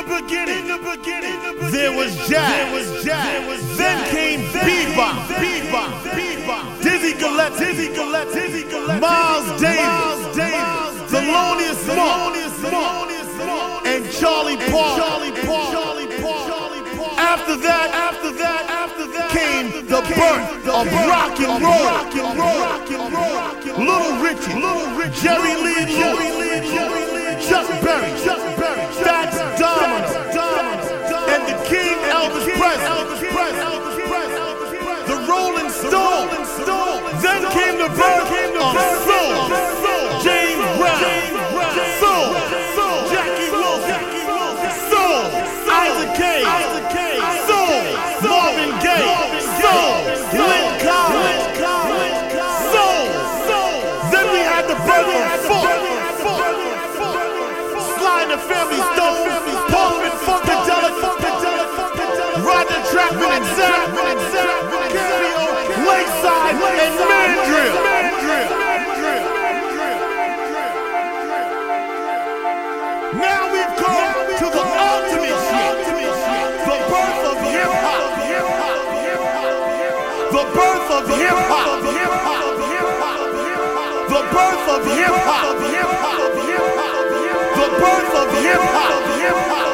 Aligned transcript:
Beginning, 0.00 0.58
in 0.58 0.68
the 0.68 0.78
beginning, 0.78 1.34
in 1.34 1.42
the 1.44 1.52
beginning, 1.52 1.72
there 1.72 1.92
was 1.92 2.16
jazz, 2.28 2.30
there 2.30 2.72
was 2.72 3.04
jazz. 3.04 3.76
Then 3.76 3.98
came 4.10 4.40
bebop, 4.48 5.26
bebop, 5.28 5.90
bebop. 6.16 6.82
Dizzy 6.82 7.14
Gillespie, 7.18 7.64
Dizzy 7.64 7.88
Gillespie, 7.94 8.40
Dizzy 8.40 8.62
Gillespie. 8.64 9.00
Miles 9.00 9.60
Davis, 9.60 10.36
Davis. 10.36 10.90
Thelonious 11.10 11.86
Monk, 11.86 12.36
and 13.86 14.10
Charlie 14.12 14.56
Paul, 14.70 14.96
Charlie 14.96 15.32
Paul, 15.46 15.72
Charlie 15.72 16.06
Paul. 16.22 17.18
After 17.18 17.56
that, 17.56 17.90
after 17.92 18.32
that, 18.38 18.62
after 18.70 19.06
that 19.06 19.30
came 19.30 19.70
the 19.86 20.00
birth 20.00 20.68
of 20.68 20.86
rock 21.10 21.38
and 21.40 21.62
roll, 21.62 21.84
rock 21.84 22.14
and 22.14 22.38
roll, 22.38 22.60
rock 22.62 22.90
and 22.90 23.12
roll. 23.12 23.50
Little 23.84 24.16
Richie, 24.22 24.54
Little 24.54 24.96
Richie, 24.96 25.20
Jerry 25.22 25.54
Lee, 25.56 25.84
Jerry 25.98 26.30
Lee, 26.38 26.60
Jerry 26.72 27.04
Lee, 27.12 27.48
Chuck 27.48 27.68
Berry, 27.82 28.10
Chuck 28.24 28.38
Berry, 28.38 28.59
Domino, 29.60 30.08
and 31.28 31.42
the 31.44 31.52
King 31.68 32.00
Elvis 32.08 32.48
Presley, 32.56 32.80
Elvis 32.80 33.20
Presley, 33.28 33.60
Elvis 33.60 34.00
Presley, 34.08 34.40
the 35.04 35.16
Rolling 35.28 35.68
Stones. 35.68 36.48
Then 37.20 37.44
came 37.52 37.76
the 37.76 37.92
birth 37.92 38.24
of 38.56 38.72
soul, 39.04 39.36
James 40.24 40.64
Brown, 40.80 41.04
soul, 42.00 42.32
Jackie 43.12 43.52
Wilson, 43.52 44.00
soul, 44.88 45.28
Isaac 45.68 46.16
Hayes, 46.16 46.48
soul, 47.44 47.84
Marvin 48.24 48.72
Gaye, 48.80 49.44
soul, 49.60 50.08
Lynn 50.40 50.72
Collins, 50.80 51.44
soul. 52.72 53.04
Then 54.08 54.24
we 54.32 54.40
had 54.40 54.64
the 54.64 54.78
birth 54.88 55.50
of 55.50 56.00
and 58.20 58.30
the 58.32 58.38
Family 58.46 58.99
Roger 62.92 63.08
Chapman 63.08 63.30
and 63.30 63.46
Zach, 63.56 63.86
Cameo, 64.90 65.44
Lakeside, 65.86 66.54
and 66.54 66.94
Mandrill. 67.10 67.74
Now 73.14 73.42
we've 73.52 73.74
come 73.78 74.14
to 74.38 74.46
the 74.50 74.64
ultimate 74.90 75.38
shit, 75.46 75.76
the 76.66 76.76
birth 76.90 77.22
of 77.30 77.38
hip 77.46 77.72
hop, 77.84 78.10
the 80.30 80.42
birth 80.54 80.90
of 80.90 81.04
hip 81.14 81.38
hop, 81.50 81.82
the 84.08 84.22
birth 84.34 84.68
of 84.68 84.82
hip 84.90 85.16
hop, 85.28 85.58
the 87.54 87.66
birth 87.80 88.14
of 88.16 88.30
hip 88.42 88.60
hop, 88.74 89.69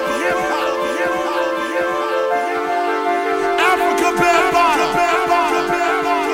Afrika 4.20 4.86
Bambaataa, 4.96 6.25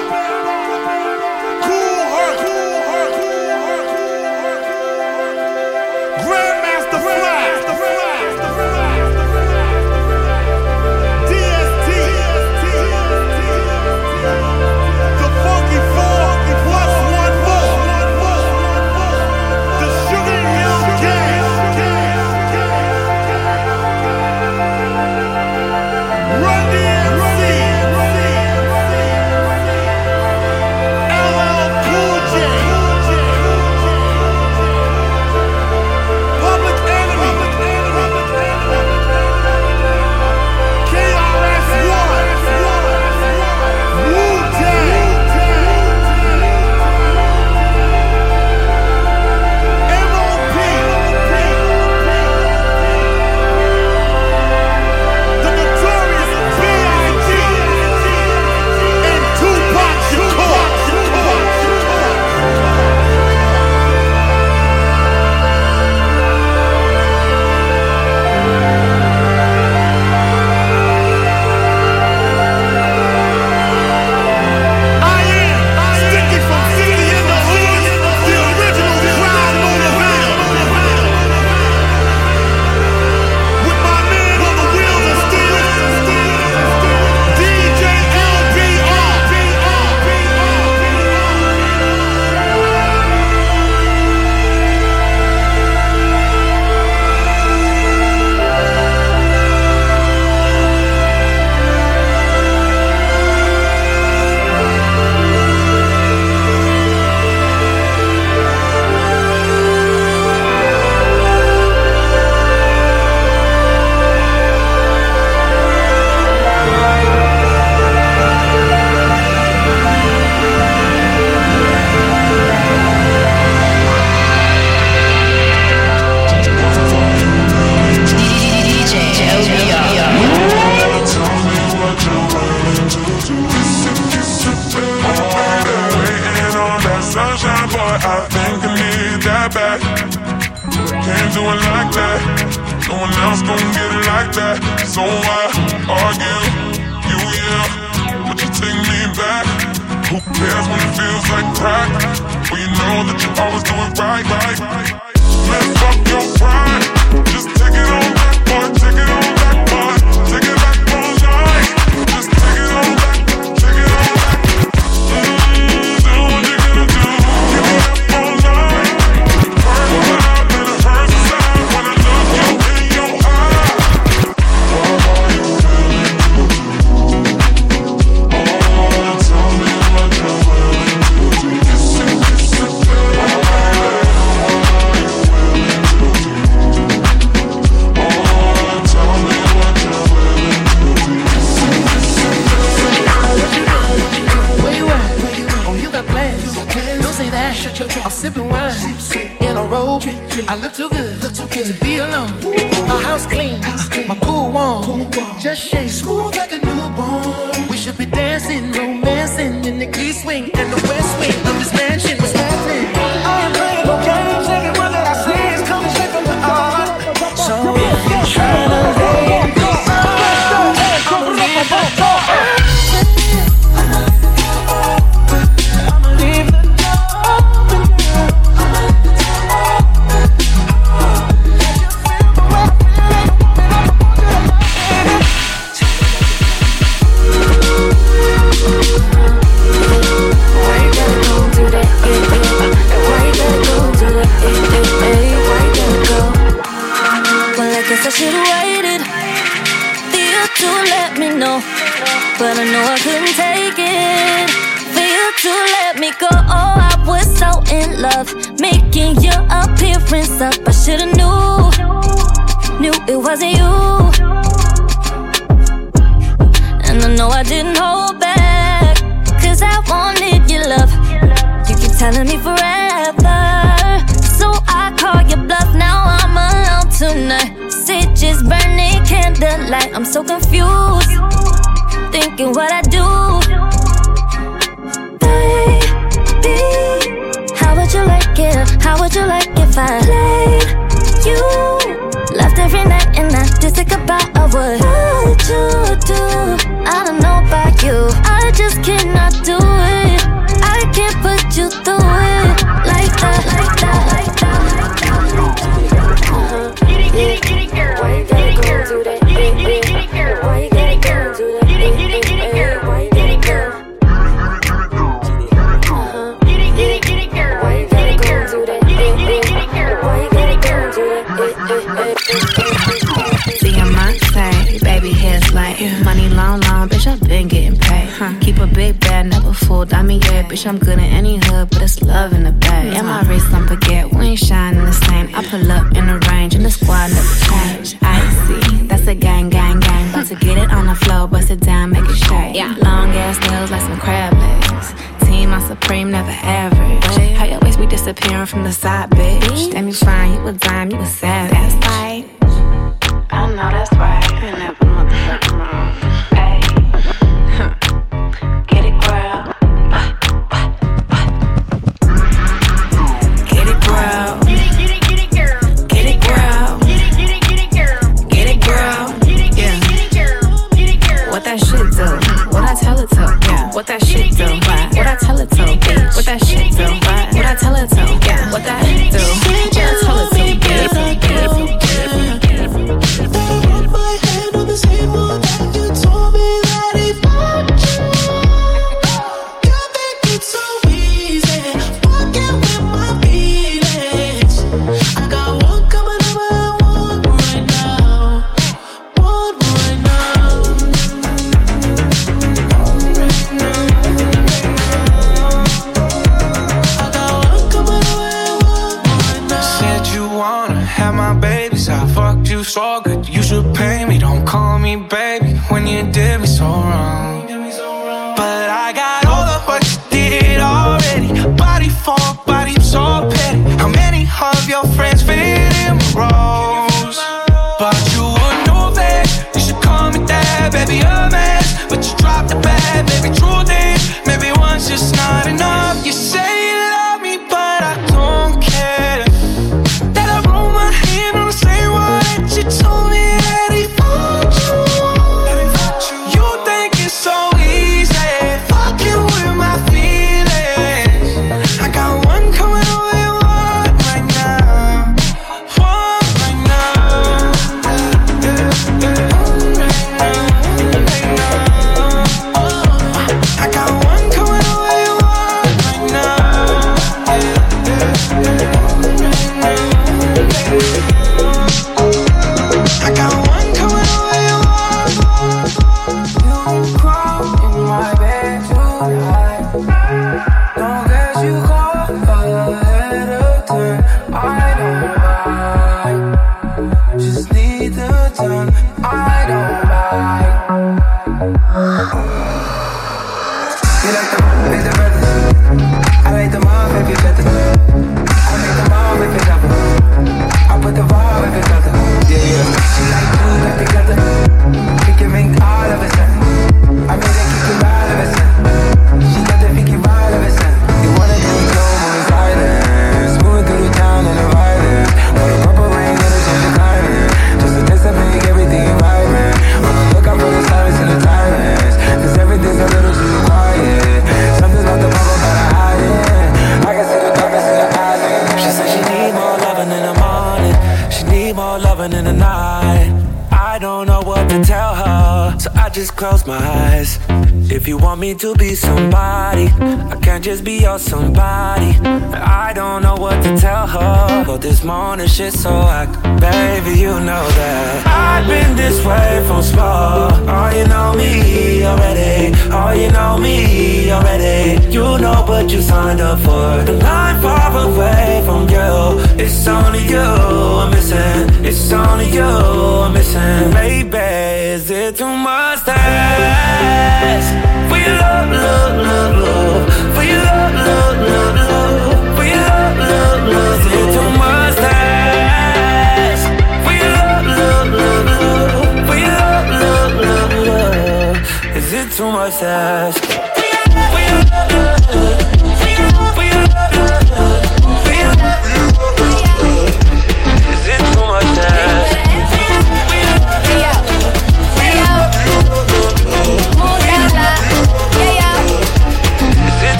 I'm 330.64 330.78
good 330.78 330.91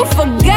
you 0.00 0.06
forgot. 0.06 0.49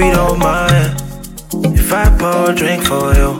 You 0.00 0.12
don't 0.12 0.38
mind 0.38 0.96
if 1.76 1.92
I 1.92 2.08
pour 2.18 2.52
a 2.52 2.54
drink 2.54 2.84
for 2.84 3.12
you. 3.12 3.36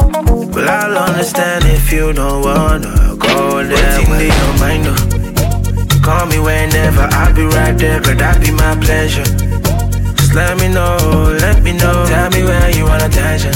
But 0.53 0.69
I'll 0.69 0.99
understand 1.09 1.65
if 1.65 1.91
you 1.91 2.13
don't 2.13 2.43
wanna 2.43 3.17
go 3.17 3.65
there. 3.65 3.99
Waiting 4.11 4.13
in 4.13 4.37
your 4.37 4.55
mind, 4.61 4.85
though. 4.85 6.01
Call 6.03 6.27
me 6.27 6.39
whenever, 6.39 7.09
I'll 7.13 7.35
be 7.35 7.45
right 7.45 7.73
there, 7.79 8.01
girl. 8.01 8.15
That 8.15 8.43
be 8.43 8.51
my 8.53 8.77
pleasure. 8.77 9.25
Just 10.17 10.35
let 10.35 10.59
me 10.61 10.69
know, 10.69 10.99
let 11.41 11.63
me 11.63 11.73
know. 11.73 12.05
Tell 12.07 12.29
me 12.29 12.45
where 12.45 12.71
you 12.77 12.85
want 12.85 13.05
attention. 13.05 13.55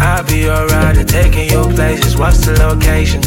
I'll 0.00 0.24
be 0.26 0.50
alright 0.50 0.98
at 0.98 1.06
taking 1.06 1.50
you 1.50 1.62
places. 1.76 2.16
What's 2.16 2.44
the 2.44 2.58
location? 2.66 3.22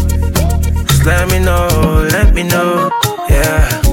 Just 0.85 1.05
let 1.05 1.31
me 1.31 1.39
know, 1.39 1.69
let 2.11 2.33
me 2.33 2.43
know, 2.43 2.91
yeah. 3.29 3.84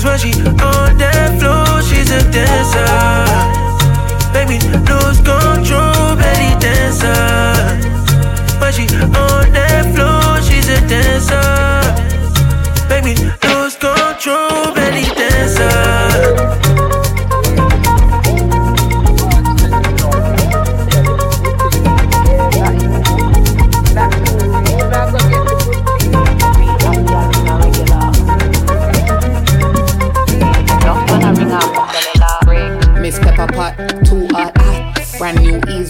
Cause 0.00 0.24
when 0.24 0.32
she 0.32 0.40
on 0.40 0.96
that 0.96 1.38
floor, 1.38 1.82
she's 1.82 2.10
a 2.10 2.24
dancer. 2.32 2.88
Baby, 4.32 4.56
lose 4.88 5.20
control, 5.20 6.16
belly 6.16 6.56
dancer. 6.56 7.20
When 8.60 8.72
she 8.72 8.88
on 8.96 9.39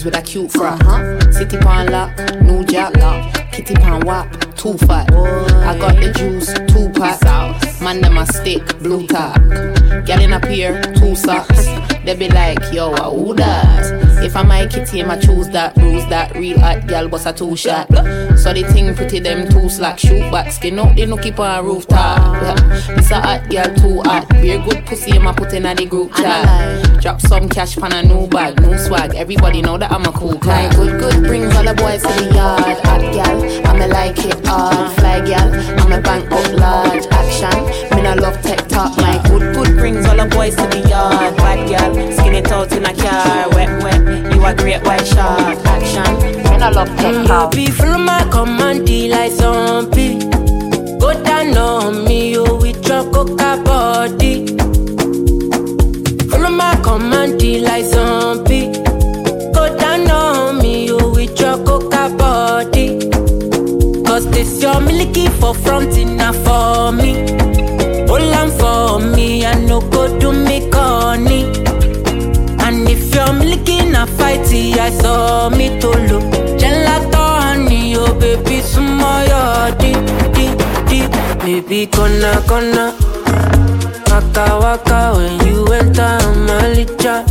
With 0.03 0.15
a 0.15 0.21
cute 0.23 0.51
frock. 0.51 0.81
City 1.31 1.57
pan 1.57 1.91
lock, 1.91 2.17
new 2.41 2.65
jack 2.65 2.97
lock. 2.97 3.51
Kitty 3.51 3.75
pan 3.75 3.99
wap, 4.03 4.27
too 4.55 4.73
fat. 4.79 5.13
I 5.13 5.77
got 5.77 5.95
the 5.95 6.11
juice, 6.11 6.51
two 6.73 6.89
pack. 6.99 7.21
Man, 7.81 8.01
them 8.01 8.17
a 8.17 8.25
stick, 8.25 8.79
blue 8.79 9.05
top. 9.05 9.37
In 9.37 10.33
a 10.33 10.39
pair, 10.39 10.81
two 10.95 11.15
socks. 11.15 11.65
They 12.03 12.15
be 12.15 12.29
like, 12.29 12.73
yo, 12.73 12.93
uh, 12.93 13.11
who 13.11 13.35
that? 13.35 13.80
If 14.23 14.35
I 14.35 14.43
my 14.43 14.67
kitty, 14.67 15.03
I 15.03 15.19
choose 15.19 15.49
that, 15.49 15.75
bruise 15.75 16.05
that. 16.09 16.35
Real 16.35 16.59
hot 16.59 16.87
gal, 16.87 17.09
bust 17.09 17.25
a 17.25 17.33
two 17.33 17.55
shot. 17.55 17.87
So 18.37 18.53
the 18.53 18.63
thing 18.71 18.93
pretty, 18.95 19.19
them 19.19 19.49
two 19.49 19.67
slack. 19.69 19.99
Shoot 19.99 20.31
back, 20.31 20.51
skin 20.51 20.79
out 20.79 20.95
the 20.95 21.03
nookie 21.03 21.37
on 21.39 21.65
rooftop. 21.65 22.21
This 22.95 23.11
a 23.11 23.19
hot 23.19 23.49
gal, 23.49 23.73
too 23.75 24.01
hot. 24.03 24.29
Be 24.41 24.51
a 24.51 24.63
good 24.63 24.85
pussy, 24.85 25.13
I'ma 25.13 25.33
put 25.33 25.53
in 25.53 25.65
a 25.65 25.73
the 25.73 25.85
group 25.85 26.13
chat. 26.13 27.01
Drop 27.01 27.19
some 27.21 27.49
cash 27.49 27.75
pan 27.75 27.93
a 27.93 28.03
new 28.03 28.27
bag, 28.27 28.61
new 28.61 28.77
swag. 28.77 29.15
Everybody 29.15 29.61
know 29.61 29.77
that 29.77 29.91
I'm 29.91 30.05
a 30.05 30.11
cool 30.11 30.37
guy. 30.37 30.73
Good, 30.75 30.99
good, 30.99 31.23
brings 31.23 31.55
all 31.55 31.63
the 31.63 31.73
boys 31.73 32.01
to 32.03 32.13
the 32.13 32.33
yard. 32.35 32.77
Hot 32.85 33.01
gal, 33.13 33.67
I'ma 33.67 33.85
like 33.87 34.19
it 34.19 34.45
hard. 34.45 34.91
Fly 34.97 35.25
gal, 35.25 35.49
I'ma 35.81 35.99
bank 36.01 36.31
up 36.31 36.47
large. 36.53 37.05
Action, 37.11 37.90
me 38.01 38.09
no 38.09 38.21
love 38.21 38.41
tech 38.41 38.67
talk. 38.67 38.95
My 38.97 39.21
good, 39.27 39.55
good 39.55 39.77
brings 39.77 40.05
all 40.05 40.15
the 40.15 40.25
boys 40.25 40.55
to 40.55 40.63
the 40.67 40.87
yard. 40.89 41.35
Bad 41.37 41.69
gal, 41.69 41.93
skin 42.13 42.35
it 42.35 42.51
out 42.51 42.71
in 42.71 42.85
a 42.85 42.93
car. 42.93 43.49
Wet, 43.49 43.83
wet, 43.83 44.33
you 44.33 44.45
a 44.45 44.53
great 44.55 44.83
white 44.83 45.05
shark. 45.05 45.57
Action, 45.65 46.15
me 46.43 46.57
no 46.57 46.69
love 46.71 46.89
tech 46.97 47.13
mm, 47.13 47.27
talk. 47.27 47.51
Be 47.51 47.67
full 47.67 47.97
my 47.97 48.23
command, 48.31 48.89
like 49.09 49.31
zombie. 49.31 50.19
Go 50.99 51.13
down 51.23 51.57
on 51.57 52.05
me, 52.05 52.31
you 52.31 52.43
with 52.43 52.87
your 52.87 53.03
coca 53.11 53.61
body. 53.63 54.47
Follow 56.29 56.49
my 56.49 56.75
command, 56.83 57.41
like 57.63 57.85
zombie. 57.85 58.71
Go 59.53 59.77
down 59.77 60.09
on 60.09 60.57
me, 60.59 60.85
you 60.87 60.97
with 60.97 61.39
your 61.39 61.57
coca 61.65 62.09
body. 62.17 62.99
Cause 64.03 64.29
this 64.31 64.61
your 64.61 64.79
milky 64.81 65.27
for 65.27 65.53
front 65.53 65.97
enough 65.97 66.35
for 66.43 66.91
me. 66.91 67.60
Hold 68.41 68.53
for 68.59 68.99
me, 69.15 69.45
I 69.45 69.53
no 69.53 69.79
go 69.79 70.19
do 70.19 70.31
me 70.33 70.67
corny. 70.71 71.43
And 72.65 72.89
if 72.89 73.13
you're 73.13 73.33
milky 73.33 73.85
na 73.85 74.07
fighty, 74.07 74.75
I 74.79 74.89
saw 74.89 75.49
me 75.51 75.79
to 75.79 75.89
look. 76.09 76.23
Gelato 76.57 77.21
honey, 77.41 77.95
oh 77.97 78.11
baby, 78.19 78.61
sumo 78.61 79.13
yo 79.29 79.69
di 79.77 79.93
di 80.33 80.47
di. 80.89 80.99
Baby, 81.45 81.85
gonna 81.85 82.41
gonna. 82.47 82.95
Waka 84.09 84.57
waka 84.59 85.13
when 85.15 85.45
you 85.45 85.61
enter 85.73 86.17
my 86.47 86.73
licha. 86.73 87.21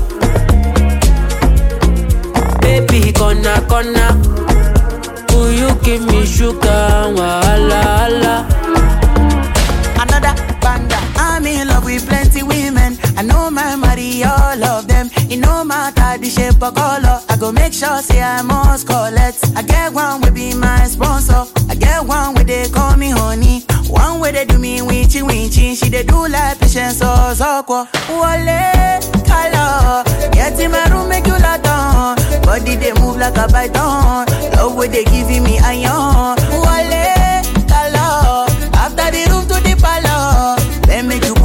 Baby, 2.60 3.10
gonna 3.10 3.60
gonna. 3.68 4.14
Who 5.32 5.50
you 5.50 5.74
give 5.82 6.06
me 6.06 6.24
sugar, 6.24 7.10
wahala, 7.18 7.82
wahala. 7.82 8.59
Love 11.80 11.86
with 11.86 12.06
plenty 12.06 12.42
women. 12.42 12.98
I 13.16 13.22
know 13.22 13.50
my 13.50 13.74
money, 13.74 14.22
all 14.22 14.64
of 14.64 14.86
them. 14.86 15.08
It 15.30 15.38
no 15.38 15.64
matter 15.64 16.18
the 16.20 16.28
shape 16.28 16.62
or 16.62 16.72
color. 16.72 17.22
I 17.28 17.36
go 17.38 17.52
make 17.52 17.72
sure 17.72 18.02
say 18.02 18.20
I 18.20 18.42
must 18.42 18.86
collect. 18.86 19.38
I 19.56 19.62
get 19.62 19.92
one 19.92 20.20
will 20.20 20.30
be 20.30 20.52
my 20.54 20.84
sponsor. 20.84 21.46
I 21.70 21.74
get 21.74 22.04
one 22.04 22.34
where 22.34 22.44
they 22.44 22.68
call 22.68 22.96
me 22.98 23.10
honey. 23.10 23.62
One 23.88 24.20
way 24.20 24.32
they 24.32 24.44
do 24.44 24.58
me 24.58 24.80
winchy 24.80 25.22
winchy. 25.22 25.74
She 25.74 25.88
they 25.88 26.02
do 26.02 26.28
like 26.28 26.58
patience 26.60 27.00
or 27.00 27.34
soko. 27.34 27.86
Wale 28.10 29.00
color. 29.24 30.04
Get 30.32 30.60
in 30.60 30.70
my 30.72 30.84
room 30.90 31.08
make 31.08 31.26
you 31.26 31.38
lot 31.38 31.66
on. 31.66 32.16
Body 32.42 32.76
they 32.76 32.92
move 33.00 33.16
like 33.16 33.38
a 33.38 33.48
python. 33.48 34.26
Love 34.52 34.76
way 34.76 34.88
they 34.88 35.04
giving 35.04 35.44
me 35.44 35.58
iron. 35.60 36.36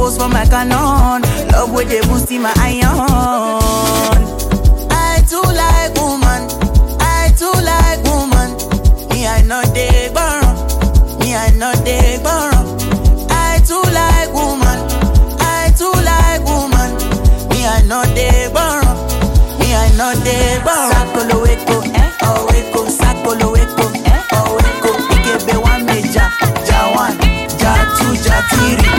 Make 0.06 0.20
for 0.20 0.28
my 0.28 0.44
canon. 0.46 1.22
Love 1.50 1.72
with 1.74 1.88
the 1.88 1.98
in 2.32 2.42
my 2.42 2.52
iron. 2.58 2.86
I 4.88 5.18
too 5.28 5.42
like 5.42 5.94
woman. 5.98 6.46
I 7.00 7.32
too 7.36 7.50
like 7.66 8.04
woman. 8.06 8.54
Me 9.10 9.26
I 9.26 9.42
know 9.42 9.62
they 9.74 10.08
borrow. 10.14 10.54
Me 11.18 11.34
I 11.34 11.50
know 11.58 11.72
they 11.82 12.18
borrow. 12.22 12.78
I 13.30 13.58
too 13.66 13.82
like 13.90 14.32
woman. 14.32 14.78
I 15.42 15.74
too 15.76 15.90
like 16.06 16.44
woman. 16.46 16.94
Me 17.50 17.66
I 17.66 17.82
know 17.82 18.04
they 18.14 18.48
borrow. 18.54 18.94
Me 19.58 19.74
I 19.74 19.90
know 19.98 20.14
they 20.22 20.60
borrow. 20.62 20.92
Sakolo 20.94 21.42
weko, 21.42 21.82
eh? 21.94 22.12
Oh 22.22 22.46
weko, 22.46 22.86
sakolo 22.90 23.50
weko, 23.52 23.90
eh? 24.06 24.22
Oh 24.32 24.54
weko. 24.54 24.90
Ikebe 25.14 25.56
one 25.60 25.84
meja, 25.84 26.30
ja 26.64 26.78
one, 26.94 27.18
ja 27.58 27.74
two, 27.98 28.14
ja 28.22 28.40
three. 28.50 28.95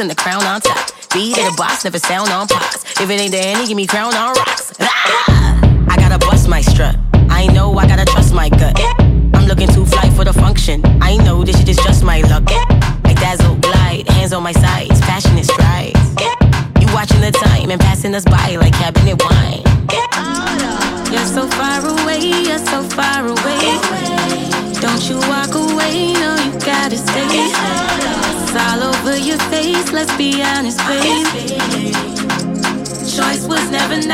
in 0.00 0.08
the 0.08 0.14
crown 0.14 0.45
I'm 33.98 34.04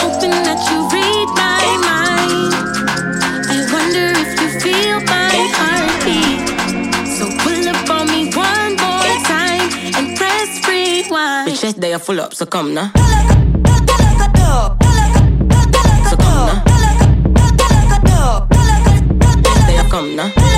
hoping 0.00 0.36
that 0.48 0.60
you 0.68 0.78
read 0.88 1.28
my 1.36 1.64
mind. 1.84 2.54
I 3.52 3.56
wonder 3.70 4.06
if 4.16 4.30
you 4.40 4.48
feel 4.60 4.98
my 5.04 5.34
heartbeat. 5.52 6.40
So 7.16 7.24
pull 7.44 7.68
up 7.68 7.90
on 7.90 8.04
me 8.08 8.32
one 8.34 8.76
more 8.80 9.12
time 9.28 9.68
and 9.94 10.16
press 10.16 10.66
rewind. 10.66 11.50
The 11.50 11.56
chest 11.60 11.80
they 11.82 11.92
are 11.92 11.98
full 11.98 12.18
up, 12.18 12.32
so 12.32 12.46
come 12.46 12.72
now. 12.72 12.90
So 16.08 16.16
come 16.16 16.46
now. 16.48 16.64
They 19.66 19.76
are 19.76 19.88
come 19.90 20.16
now. 20.16 20.51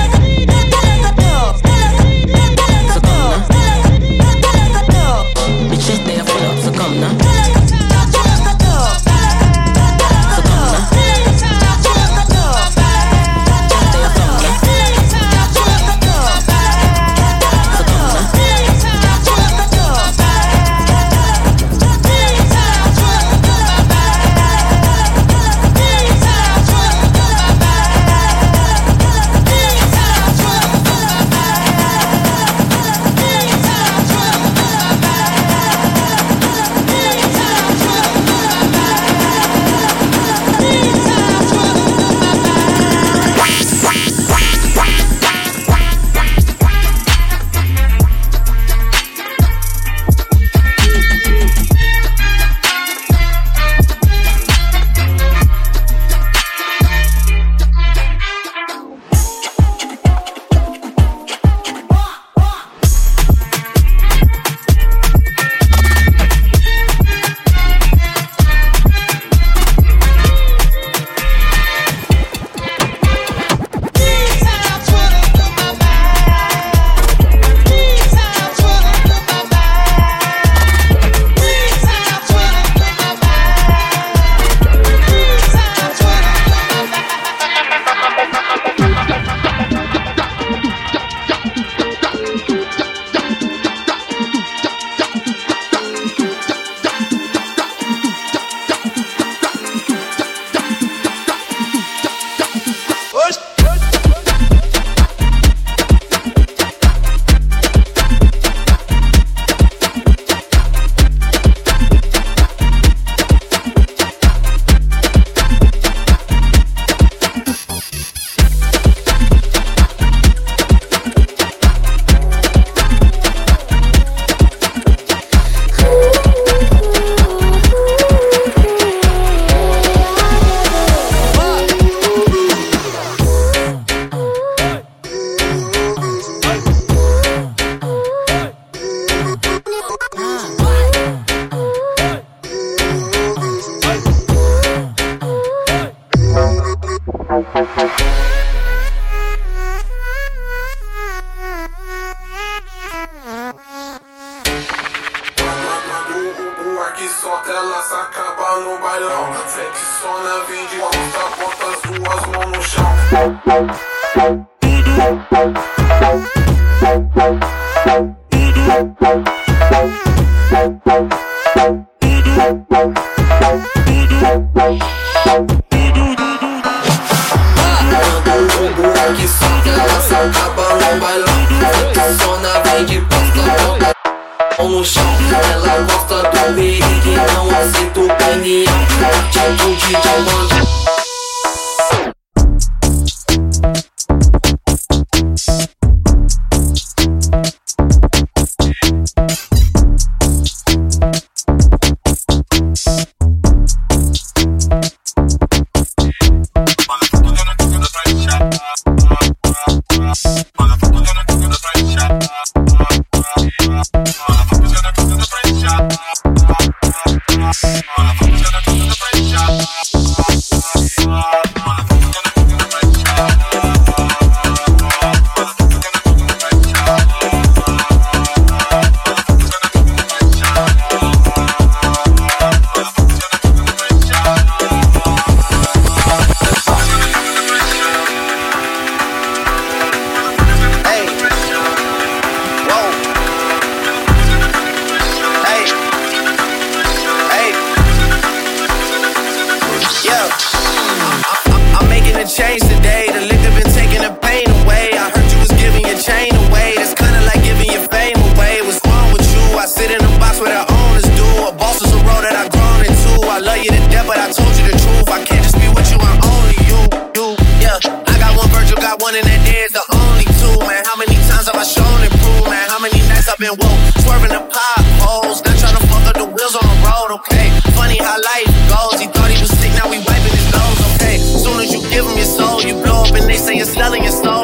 I've 273.35 273.41
been 273.41 273.59
woke, 273.59 273.83
swerving 273.99 274.31
the 274.31 274.47
potholes, 274.47 275.43
not 275.43 275.59
trying 275.59 275.75
to 275.75 275.83
fuck 275.91 276.07
up 276.07 276.15
the 276.15 276.23
wheels 276.23 276.55
on 276.55 276.63
the 276.63 276.77
road, 276.87 277.19
okay? 277.19 277.51
Funny 277.75 277.99
how 277.99 278.15
life 278.15 278.47
goes. 278.71 279.03
He 279.03 279.11
thought 279.11 279.27
he 279.27 279.35
was 279.43 279.51
sick, 279.59 279.75
now 279.75 279.91
we 279.91 279.99
wiping 280.07 280.31
his 280.39 280.47
nose, 280.55 280.79
okay? 280.95 281.19
Soon 281.19 281.59
as 281.59 281.75
you 281.75 281.83
give 281.91 282.07
him 282.07 282.15
your 282.15 282.31
soul, 282.31 282.63
you 282.63 282.79
blow 282.79 283.03
up, 283.03 283.11
and 283.11 283.27
they 283.27 283.35
say 283.35 283.59
you're 283.59 283.67
selling 283.67 284.07
your 284.07 284.15
soul, 284.15 284.44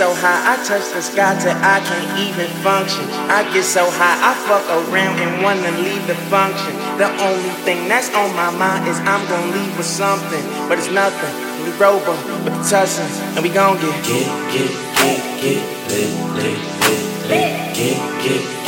so 0.00 0.14
high, 0.14 0.56
I 0.56 0.64
touch 0.64 0.96
the 0.96 1.02
sky 1.02 1.36
till 1.36 1.52
I 1.52 1.76
can't 1.84 2.08
even 2.24 2.48
function. 2.64 3.04
I 3.28 3.44
get 3.52 3.64
so 3.68 3.84
high, 3.84 4.16
I 4.16 4.32
fuck 4.48 4.64
around 4.72 5.20
and 5.20 5.42
wanna 5.44 5.76
leave 5.76 6.06
the 6.06 6.14
function. 6.32 6.72
The 6.96 7.12
only 7.20 7.52
thing 7.68 7.86
that's 7.86 8.08
on 8.16 8.34
my 8.34 8.48
mind 8.48 8.88
is 8.88 8.96
I'm 9.00 9.20
gonna 9.28 9.52
leave 9.52 9.76
with 9.76 9.84
something, 9.84 10.40
but 10.70 10.78
it's 10.78 10.90
nothing. 10.90 11.34
We 11.64 11.70
robo 11.76 12.16
with 12.44 12.56
the 12.56 12.64
tussins, 12.64 13.12
and 13.36 13.44
we 13.44 13.50
gon' 13.50 13.76
get 13.76 13.92
get 14.08 14.28
get 14.56 14.72
get 14.96 15.20
get 15.42 15.62
lit 15.92 16.12
lit 16.32 16.58
lit 16.80 17.04
lit 17.28 17.74
get 17.76 17.76
get 17.76 18.22
get 18.24 18.40
get 18.40 18.59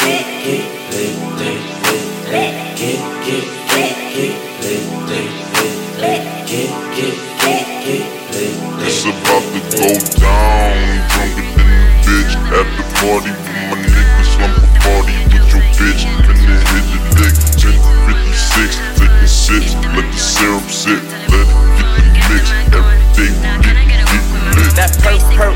It's 8.84 9.04
about 9.04 9.42
to 9.52 9.60
go 9.74 9.90
down. 10.20 10.74
Drunker 11.10 11.46
than 11.56 11.68
a 11.72 11.90
bitch 12.04 12.34
at 12.54 12.66
the 12.76 12.84
party 13.00 13.30
with 13.30 13.58
my 13.70 13.76
niggas. 13.82 14.32
I'm 14.38 14.52
a 14.52 14.68
party 14.80 15.14
with 15.32 15.46
your 15.52 15.64
bitch. 15.76 16.02
Finna 16.26 16.56
hit 16.70 16.86
the 16.92 17.14
dick. 17.18 17.34
1056, 17.58 18.78
taking 18.98 19.26
sips. 19.26 19.74
Let 19.94 20.06
the 20.10 20.18
syrup 20.18 20.66
sit. 20.70 21.02
Let 21.30 21.46
it 21.46 21.71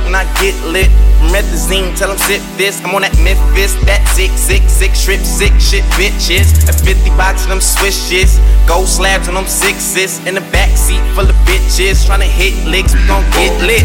when 0.07 0.14
I 0.14 0.25
get 0.40 0.55
lit. 0.71 0.88
Methazine, 1.35 1.97
tell 1.99 2.09
them 2.09 2.19
sip 2.19 2.40
this. 2.57 2.81
I'm 2.85 2.95
on 2.95 3.03
that 3.03 3.12
Memphis, 3.19 3.75
that 3.85 4.01
sick, 4.14 4.31
sick, 4.38 4.62
sick, 4.71 4.95
strip, 4.95 5.21
sick 5.21 5.53
shit, 5.59 5.83
bitches. 5.99 6.55
A 6.71 6.73
50 6.73 7.11
box 7.19 7.42
of 7.42 7.51
them 7.51 7.61
swishes. 7.61 8.38
Gold 8.66 8.87
slabs 8.87 9.29
on 9.29 9.35
them 9.35 9.47
sixes. 9.47 10.25
In 10.25 10.35
the 10.35 10.47
back 10.55 10.71
seat 10.79 11.03
full 11.12 11.29
of 11.29 11.37
bitches. 11.45 12.07
trying 12.07 12.21
to 12.21 12.31
hit 12.31 12.55
licks, 12.64 12.95
we 12.95 13.03
gon' 13.11 13.27
get 13.35 13.53
lit. 13.66 13.85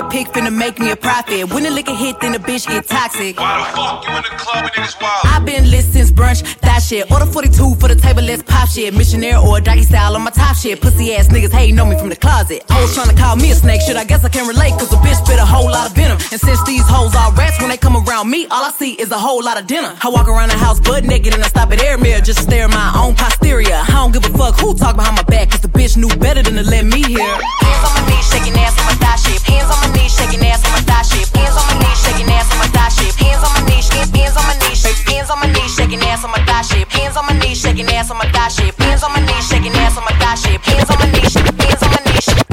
a 0.00 0.08
pic, 0.08 0.28
finna 0.28 0.52
make 0.52 0.78
me 0.78 0.90
a 0.90 0.96
profit. 0.96 1.52
When 1.52 1.62
the 1.62 1.70
liquor 1.70 1.94
hit, 1.94 2.20
then 2.20 2.32
the 2.32 2.38
bitch 2.38 2.66
get 2.66 2.86
toxic. 2.86 3.38
Why 3.38 3.58
the 3.60 3.76
fuck 3.76 4.08
you 4.08 4.16
in 4.16 4.22
the 4.22 4.34
club 4.40 4.64
and 4.64 4.72
niggas 4.72 5.00
wild? 5.00 5.26
I've 5.26 5.44
been 5.44 5.70
lit 5.70 5.84
since 5.84 6.10
brunch, 6.10 6.40
that 6.60 6.80
shit. 6.82 7.10
Order 7.10 7.26
42 7.26 7.76
for 7.76 7.88
the 7.88 7.94
table, 7.94 8.22
let's 8.22 8.42
pop 8.42 8.68
shit. 8.68 8.94
Missionary 8.94 9.36
or 9.36 9.60
doggy 9.60 9.82
style 9.82 10.16
on 10.16 10.22
my 10.22 10.30
top 10.30 10.56
shit. 10.56 10.80
Pussy 10.80 11.14
ass 11.14 11.28
niggas 11.28 11.52
hating 11.52 11.78
on 11.78 11.88
me 11.90 11.98
from 11.98 12.08
the 12.08 12.16
closet. 12.16 12.64
Hoes 12.70 12.96
tryna 12.96 13.16
call 13.16 13.36
me 13.36 13.50
a 13.50 13.54
snake, 13.54 13.82
shit. 13.82 13.96
I 13.96 14.04
guess 14.04 14.24
I 14.24 14.28
can 14.28 14.48
relate, 14.48 14.72
cause 14.72 14.92
a 14.92 14.96
bitch 14.96 15.24
spit 15.24 15.38
a 15.38 15.44
whole 15.44 15.70
lot 15.70 15.90
of 15.90 15.94
venom. 15.94 16.18
And 16.32 16.40
since 16.40 16.62
these 16.64 16.86
hoes 16.86 17.14
are 17.14 17.32
rats, 17.34 17.60
when 17.60 17.68
they 17.68 17.76
come 17.76 17.96
around 17.96 18.30
me, 18.30 18.46
all 18.46 18.64
I 18.64 18.72
see 18.72 18.92
is 18.94 19.10
a 19.10 19.18
whole 19.18 19.42
lot 19.44 19.60
of 19.60 19.66
dinner. 19.66 19.94
I 20.02 20.08
walk 20.08 20.28
around 20.28 20.48
the 20.48 20.56
house 20.56 20.80
butt 20.80 21.04
naked 21.04 21.34
and 21.34 21.42
I 21.42 21.48
stop 21.48 21.70
at 21.72 21.82
air 21.82 21.98
mirror 21.98 22.20
just 22.20 22.38
to 22.38 22.44
stare 22.44 22.64
at 22.64 22.70
my 22.70 22.92
own 22.96 23.14
posterior. 23.14 23.74
I 23.74 23.92
don't 23.92 24.12
give 24.12 24.24
a 24.24 24.38
fuck 24.38 24.58
who 24.60 24.74
talk 24.74 24.96
behind 24.96 25.16
my 25.16 25.24
back, 25.24 25.50
cause 25.50 25.60
the 25.60 25.68
bitch 25.68 25.96
knew 25.96 26.08
better 26.16 26.42
than 26.42 26.54
to 26.54 26.64
let 26.64 26.84
me 26.84 27.02
hear. 27.02 27.20
Hands 27.20 27.84
on 27.84 27.92
my 28.00 28.02
knees, 28.08 28.26
shaking 28.30 28.56
ass 28.56 28.78
on 28.80 28.86
my 28.86 28.96
thigh 28.96 29.16
shit. 29.16 29.42
Hands 29.42 29.68
on 29.68 29.78
my 29.82 29.89
knees, 29.92 30.12
shaking 30.14 30.44
ass 30.46 30.64
on 30.66 30.72
my 30.72 30.82
thigh 30.82 31.02
shit. 31.02 31.28
Hands 31.36 31.56
on 31.56 31.66
my 31.70 31.76
knees, 31.82 31.98
shaking 32.02 32.30
ass 32.30 32.50
on 32.52 32.58
my 32.58 32.68
thigh 32.74 32.88
shit. 32.90 33.14
Hands 33.16 33.42
on 33.42 33.52
my 33.54 33.62
knees, 33.68 33.88
hands 33.88 34.36
on 34.36 34.44
my 34.46 34.54
knees, 34.58 34.82
hands 34.84 35.30
on 35.30 35.38
my 35.40 35.46
knees, 35.52 35.74
shaking 35.74 36.02
ass 36.02 36.24
on 36.24 36.30
my 36.30 36.40
thigh 36.44 36.62
shit. 36.62 36.88
Hands 36.88 37.16
on 37.16 37.26
my 37.26 37.32
knees, 37.38 37.58
shaking 37.60 37.88
ass 37.90 38.10
on 38.10 38.18
my 38.18 38.26
thigh 38.30 38.48
shit. 38.48 38.74
Hands 38.80 39.02
on 39.02 39.12
my 39.12 39.20
knees, 39.20 39.44
shaking 39.48 39.74
ass 39.74 39.96
on 39.96 40.04
my 40.04 40.12
thigh 40.18 40.34
shit. 40.34 40.60
Hands 40.60 40.90
on 40.90 40.98
my 40.98 41.06
knees, 41.12 41.34
hands 41.34 41.82
on 41.82 41.90
my 41.90 42.12
knees. 42.12 42.49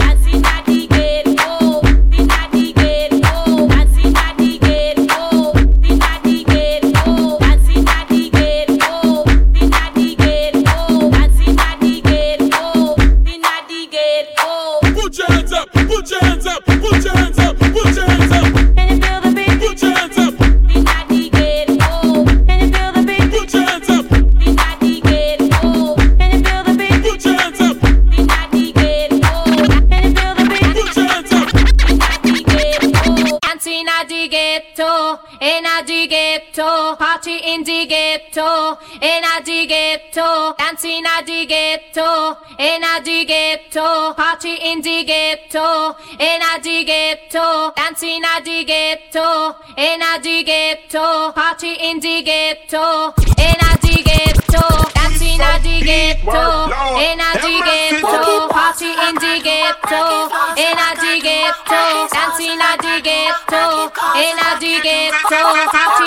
In 35.42 35.66
a 35.66 35.84
ghetto, 36.08 36.96
party 36.96 37.38
in 37.38 37.64
the 37.64 37.86
ghetto, 37.86 38.78
in 39.02 39.24
a 39.24 39.44
the 39.44 39.68
ghetto, 39.68 40.56
dancing 40.58 41.04
the 41.04 41.46
ghetto, 41.46 42.38
in 42.58 42.84
a 42.84 43.02
ghetto, 43.04 44.14
party 44.14 44.56
in 44.56 44.82
the 44.82 45.04
ghetto, 45.04 45.96
in 46.20 46.42
a 46.42 46.60
the 46.62 46.84
ghetto, 46.84 47.72
dancing 47.76 48.22
the 48.44 48.64
ghetto, 48.66 49.56
in 49.78 50.02
a 50.02 50.20
ghetto, 50.44 51.32
party 51.34 51.74
in 51.82 52.00
the 52.00 52.22
ghetto, 52.24 53.14
in 53.38 53.62
a 53.62 53.78
the 53.82 54.04
ghetto, 54.04 54.90
dancing 54.94 55.38
the 55.38 55.82
ghetto, 55.86 56.66
in 56.98 57.20
a 57.20 57.32
ghetto, 57.38 58.48
party 58.50 58.90
in 58.90 59.16
the 59.16 59.40
ghetto, 59.44 60.30
in 60.58 60.78
a 60.78 60.90
the 60.98 61.20
ghetto, 61.22 62.08
dancing 62.12 62.60
at 62.60 62.78
the 62.82 63.02
ghetto, 63.02 63.92
in 64.18 64.38
a 64.38 64.60
the 64.60 64.80
ghetto, 64.82 64.98
party 64.98 65.18
in 65.18 65.27
ghetto, 65.30 65.44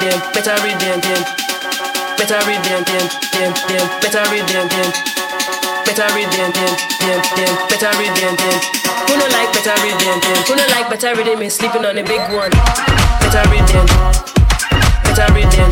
them, 0.00 0.18
better 0.34 0.56
read 0.62 0.78
them, 0.80 1.00
them. 1.00 1.22
Better 2.16 2.40
read 2.48 2.62
them, 2.64 2.82
them, 2.84 3.06
them, 3.32 3.52
them. 3.68 3.86
Better 4.00 4.24
read 4.32 4.46
them, 4.48 4.66
them. 4.68 4.90
Better 5.84 6.08
read 6.16 6.30
them, 6.32 6.50
them, 6.50 6.72
them, 7.00 7.20
them. 7.36 7.52
Better 7.68 7.92
read 7.98 8.14
them, 8.16 8.34
them. 8.36 8.58
Who 9.06 9.14
no 9.16 9.26
like 9.30 9.52
better 9.52 9.76
read 9.84 9.98
them, 10.00 10.18
them. 10.20 10.36
Who 10.48 10.56
no 10.56 10.66
like 10.74 10.88
better 10.90 11.14
read 11.14 11.26
them 11.26 11.50
sleeping 11.50 11.84
on 11.84 11.98
a 11.98 12.02
big 12.02 12.20
one. 12.32 12.50
Better 13.20 13.44
read 13.50 13.66
them. 13.68 13.86
Better 15.04 15.28
read 15.32 15.50
them. 15.52 15.70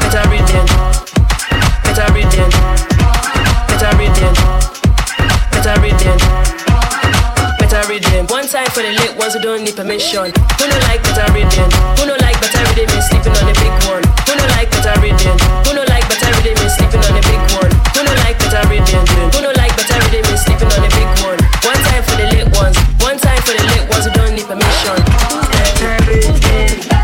Better 0.00 0.24
read 0.30 0.46
them. 0.48 0.66
Better 1.84 2.12
read 2.12 2.30
them. 2.32 2.50
Better 3.68 3.96
read 3.96 4.14
them. 4.16 4.34
Better 5.52 5.80
read 5.80 5.98
them 6.00 6.57
rhythm. 7.98 8.26
One 8.28 8.46
time 8.46 8.66
for 8.70 8.82
the 8.82 8.92
lick 8.92 9.18
ones 9.18 9.34
who 9.34 9.40
don't 9.40 9.64
need 9.64 9.76
permission. 9.76 10.30
Who 10.30 10.64
no 10.68 10.78
like 10.86 11.02
better 11.02 11.26
rhythm? 11.34 11.68
Who 11.98 12.06
no 12.06 12.14
like 12.22 12.38
better 12.38 12.62
rhythm 12.74 12.90
is 12.94 13.06
sleeping 13.10 13.34
on 13.34 13.44
the 13.46 13.54
big 13.58 13.74
one. 13.90 14.04
Who 14.26 14.32
no 14.38 14.44
like 14.54 14.70
better 14.70 14.94
rhythm? 15.02 15.36
Who 15.66 15.70
no 15.74 15.82
like 15.90 16.06
better 16.06 16.30
rhythm 16.38 16.58
is 16.62 16.74
sleeping 16.78 17.02
on 17.02 17.12
the 17.18 17.22
big 17.26 17.42
one. 17.58 17.72
Who 17.94 18.00
no 18.06 18.12
like 18.22 18.38
better 18.38 18.62
rhythm? 18.70 19.02
Who 19.34 19.38
no 19.42 19.50
like 19.58 19.74
better 19.74 19.98
rhythm 20.10 20.30
is 20.30 20.40
sleeping 20.46 20.70
on 20.70 20.80
the 20.82 20.90
big 20.94 21.10
one. 21.26 21.40
One 21.66 21.80
time 21.90 22.02
for 22.06 22.14
the 22.18 22.26
lick 22.30 22.48
ones. 22.54 22.76
One 23.02 23.18
time 23.18 23.40
for 23.42 23.54
the 23.54 23.64
lick 23.74 23.84
ones 23.90 24.04
who 24.06 24.12
don't 24.14 24.34
need 24.34 24.46
permission. 24.46 24.98
Better 25.50 25.94
rhythm. 26.06 26.97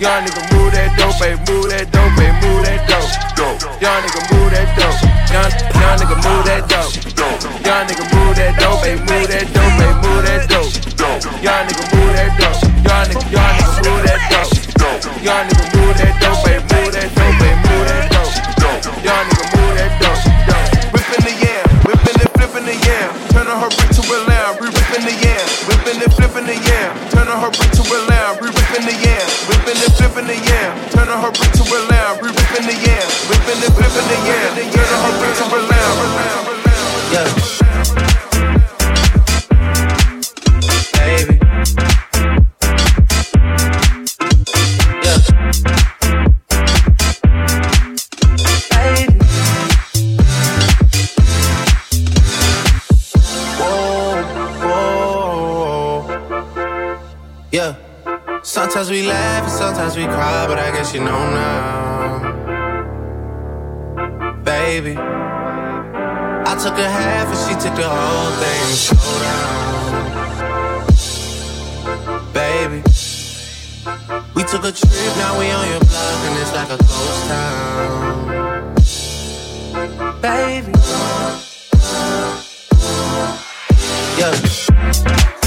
Young 0.00 0.24
nigga 0.24 0.56
move 0.56 0.72
that 0.72 0.96
dope, 0.96 1.20
baby. 1.20 1.36
move 1.52 1.68
that 1.68 1.92
dope, 1.92 2.16
baby. 2.16 2.32
move 2.40 2.64
that 2.64 2.88
dope. 2.88 3.60
Young 3.82 4.00
nigga 4.00 4.32
move 4.32 4.50
that 4.50 4.72
dope. 4.72 4.96
Young, 5.28 5.52
young 5.76 5.98
nigga 5.98 6.16
move 6.24 6.44
that 6.46 6.68
dope. 6.70 7.09
Sometimes 58.80 58.98
we 58.98 59.06
laugh 59.06 59.42
and 59.42 59.52
sometimes 59.52 59.94
we 59.94 60.04
cry, 60.04 60.46
but 60.46 60.58
I 60.58 60.70
guess 60.70 60.94
you 60.94 61.00
know 61.00 61.30
now. 61.34 62.22
Baby, 64.42 64.96
I 64.96 66.56
took 66.58 66.78
a 66.78 66.88
half 66.88 67.28
and 67.28 67.36
she 67.44 67.54
took 67.62 67.74
the 67.76 67.86
whole 67.86 68.30
thing. 68.40 68.72
Slow 68.72 69.20
down, 69.20 69.92
baby. 72.32 72.82
We 74.34 74.44
took 74.44 74.64
a 74.64 74.72
trip, 74.72 75.16
now 75.18 75.38
we 75.38 75.50
on 75.50 75.68
your 75.68 75.80
block 75.80 76.24
and 76.24 76.38
it's 76.38 76.54
like 76.54 76.70
a 76.70 76.78
ghost 76.78 77.26
town, 77.28 78.74
baby. 80.22 80.72
Yeah. 84.16 85.39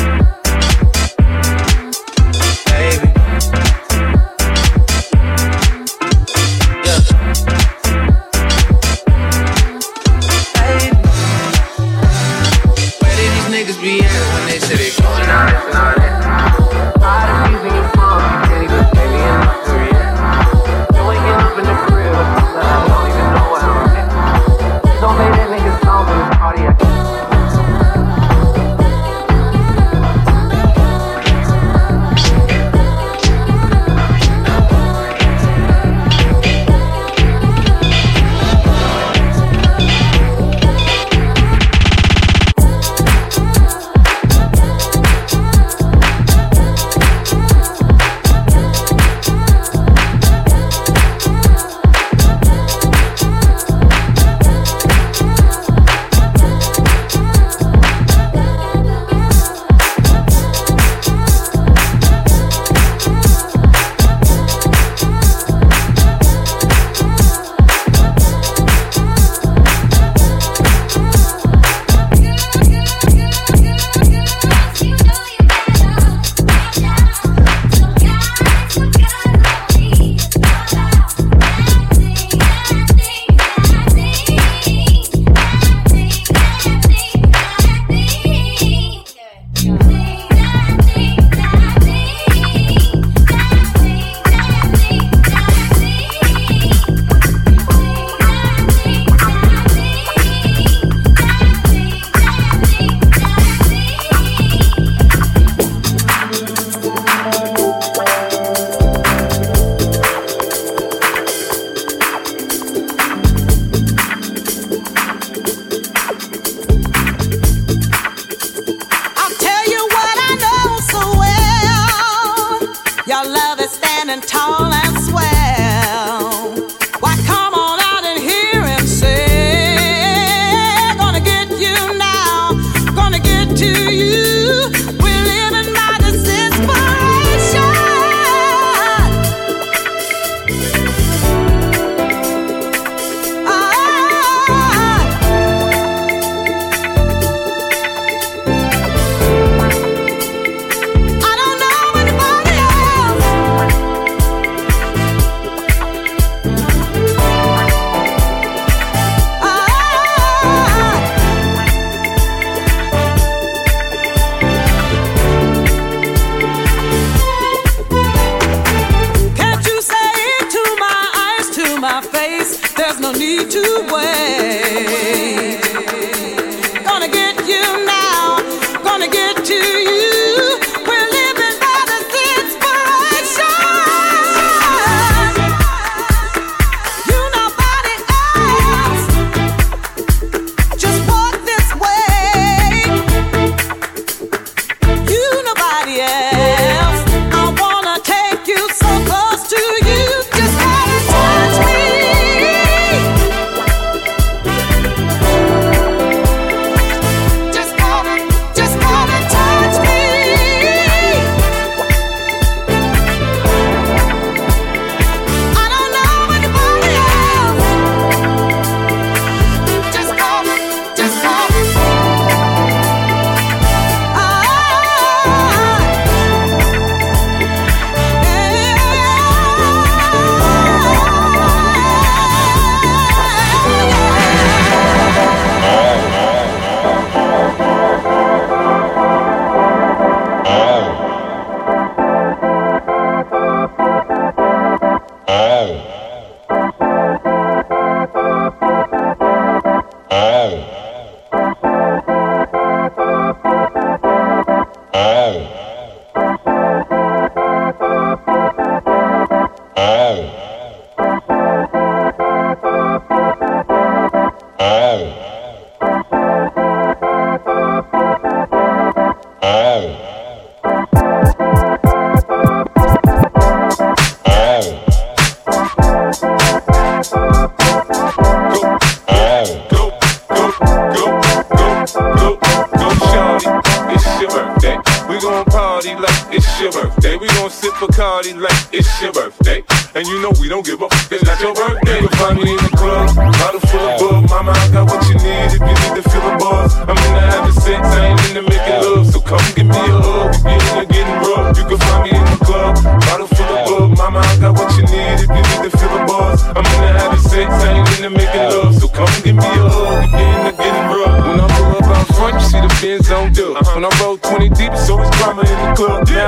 Bacardi 288.14 288.40
like 288.40 288.54
it's 288.72 289.02
your 289.02 289.12
birthday. 289.12 289.64
And 289.96 290.06
you 290.06 290.22
know 290.22 290.32
we 290.40 290.48
don't 290.48 290.66
give 290.66 290.82
up, 290.84 290.92
it's 291.10 291.26
not 291.26 291.40
your 291.42 291.54
birthday. 291.54 292.00
You'll 292.00 292.18
find 292.22 292.38
me 292.38 292.52
in 292.52 292.58
the 292.58 292.70
club, 292.78 293.10
bottle 293.16 293.60
full 293.60 293.82
of 293.82 294.00
bug. 294.00 294.30
Mama, 294.30 294.52
I 294.54 294.70
got 294.70 294.86
what 294.86 295.02
you 295.10 295.16
need 295.18 295.50
if 295.50 295.62
you 295.62 295.74
need 295.74 295.94
to 295.98 296.04
feel 296.10 296.22
the 296.22 296.38
buzz. 296.38 296.78
I'm 296.78 296.94
in 296.94 297.10
into 297.10 297.22
having 297.34 297.58
sex, 297.58 297.82
I 297.82 298.14
ain't 298.14 298.22
into 298.30 298.42
making 298.46 298.80
love. 298.86 299.06
So 299.10 299.20
come 299.22 299.42
give 299.58 299.66
me 299.66 299.82
a 299.82 299.98
hug, 299.98 300.30
be 300.46 300.54
into 300.54 300.86
getting 300.94 301.20
rough. 301.26 301.58
You 301.58 301.66
can 301.66 301.80
find 301.90 302.02
me 302.06 302.12
in 302.14 302.26
the 302.26 302.40
club, 302.46 302.74
bottle 303.02 303.30
full 303.34 303.50
of 303.50 303.62
bug. 303.66 303.98
Mama, 303.98 304.20
I 304.22 304.38
got 304.38 304.54
what 304.62 304.70
you 304.78 304.86
need 304.94 305.18
if 305.26 305.30
you 305.34 305.44
need 305.50 305.62
to 305.66 305.72
feel 305.74 305.92
the 305.94 306.02
buzz. 306.06 306.38
I'm 306.54 306.66
in 306.70 306.80
into 306.86 307.02
having 307.02 307.24
sex, 307.34 307.50
I 307.50 307.82
ain't 307.82 307.90
into 307.98 308.12
making 308.14 308.46
love. 308.54 308.78
So 308.78 308.88
come 308.94 309.10
give 309.26 309.38
me 309.42 309.50
a 309.58 309.66
hug, 309.74 310.06
be 310.14 310.22
into 310.22 310.54
getting 310.62 310.88
rough. 310.94 311.18
When 311.18 311.42
I 311.42 311.48
pull 311.50 311.82
up 311.82 311.90
out 311.90 312.08
front, 312.14 312.34
you 312.38 312.46
see 312.46 312.62
the 312.62 312.72
Benz 312.78 313.10
on 313.10 313.34
dub. 313.34 313.58
Uh-huh. 313.58 313.74
When 313.74 313.86
I 313.86 313.92
roll 314.02 314.18
20 314.18 314.50
deep, 314.54 314.70
it's 314.74 314.90
always 314.90 315.10
drama 315.18 315.42
in 315.42 315.58
the 315.66 315.70
club. 315.74 316.08
Now 316.14 316.23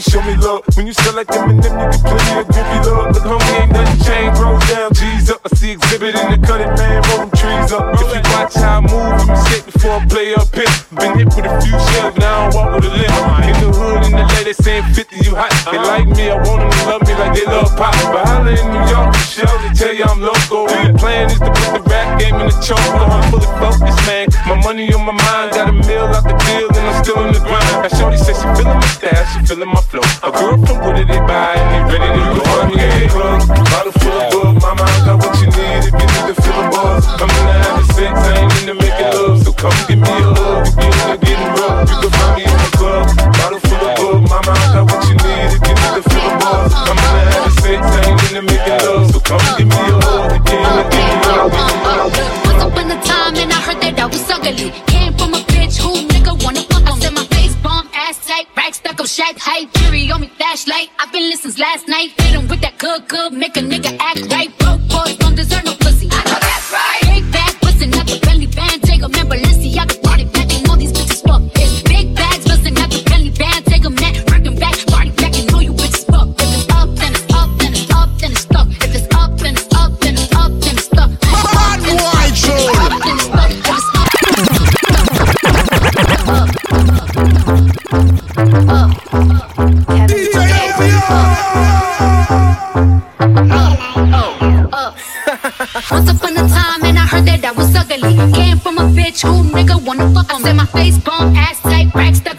show 0.00 0.20
me 0.22 0.36
love. 0.36 0.62
When 0.76 0.86
you 0.86 0.92
them 0.92 1.18
and 1.18 1.62
them, 1.62 1.74
you 1.78 1.88
get 1.88 2.02
plenty 2.04 2.32
of 2.40 2.46
groupie 2.48 2.80
love. 2.84 3.14
Look, 3.14 3.24
homie, 3.24 3.60
ain't 3.60 3.72
nothing 3.72 4.00
changed. 4.04 4.40
Roll 4.40 4.58
down, 4.68 4.92
G's 4.92 5.30
up. 5.30 5.40
I 5.44 5.48
see 5.56 5.72
exhibit 5.72 6.14
in 6.14 6.26
the 6.32 6.46
cutting, 6.46 6.72
man. 6.76 7.02
Roll 7.08 7.24
them 7.24 7.30
trees 7.32 7.72
up. 7.72 7.94
If 7.94 8.08
you 8.12 8.22
watch 8.34 8.54
how 8.54 8.78
I 8.78 8.86
move, 8.86 9.20
you 9.20 9.26
mistake 9.32 9.64
before 9.66 9.96
I 9.96 10.06
play 10.06 10.34
up 10.34 10.52
here. 10.52 10.68
Been 10.92 11.12
hit 11.18 11.28
with 11.32 11.46
a 11.46 11.52
few 11.62 11.76
shells, 11.92 12.16
now 12.18 12.46
I 12.46 12.54
walk 12.54 12.68
with 12.76 12.84
a 12.84 12.92
limp. 12.92 13.14
In 13.46 13.56
the 13.62 13.70
hood, 13.72 14.04
in 14.06 14.12
the 14.12 14.24
lady 14.36 14.52
saying 14.52 14.84
50, 14.92 15.16
you 15.24 15.32
hot. 15.34 15.52
They 15.70 15.78
like 15.78 16.08
me, 16.12 16.30
I 16.30 16.36
want 16.44 16.60
them 16.60 16.70
to 16.70 16.82
love 16.90 17.02
me 17.06 17.14
like 17.16 17.32
they 17.32 17.46
love 17.46 17.72
pop. 17.76 17.94
But 18.12 18.26
holla 18.28 18.52
in 18.52 18.66
New 18.68 18.84
York, 18.90 19.08
Michelle, 19.16 19.58
they 19.64 19.72
tell 19.72 19.94
you 19.94 20.04
I'm 20.04 20.20
local. 20.20 20.68
And 20.70 20.94
the 20.94 20.98
plan 20.98 21.30
is 21.30 21.40
to 21.40 21.50
put 21.50 21.70
the 21.72 21.82
rap 21.88 22.20
game 22.20 22.36
in 22.36 22.46
the 22.50 22.56
choke. 22.60 22.80
I'm 22.80 23.22
fully 23.30 23.48
focused, 23.62 24.02
man. 24.04 24.28
My 24.46 24.60
money 24.60 24.92
on 24.92 25.06
my 25.06 25.16
mind, 25.16 25.56
got 25.56 25.68
a 25.68 25.72
meal 25.72 26.06
out 26.12 26.22
the 26.22 26.36
deal, 26.46 26.68
and 26.68 26.84
I'm 26.84 27.02
still 27.02 27.24
in 27.24 27.32
the 27.32 27.40
grind. 27.40 27.64
Now, 27.82 27.90
Shorty 27.96 28.18
says 28.18 28.36
she 28.36 28.46
feeling 28.54 28.78
my 28.78 28.90
style, 28.92 29.24
she 29.32 29.38
feeling 29.46 29.70
my 29.70 29.82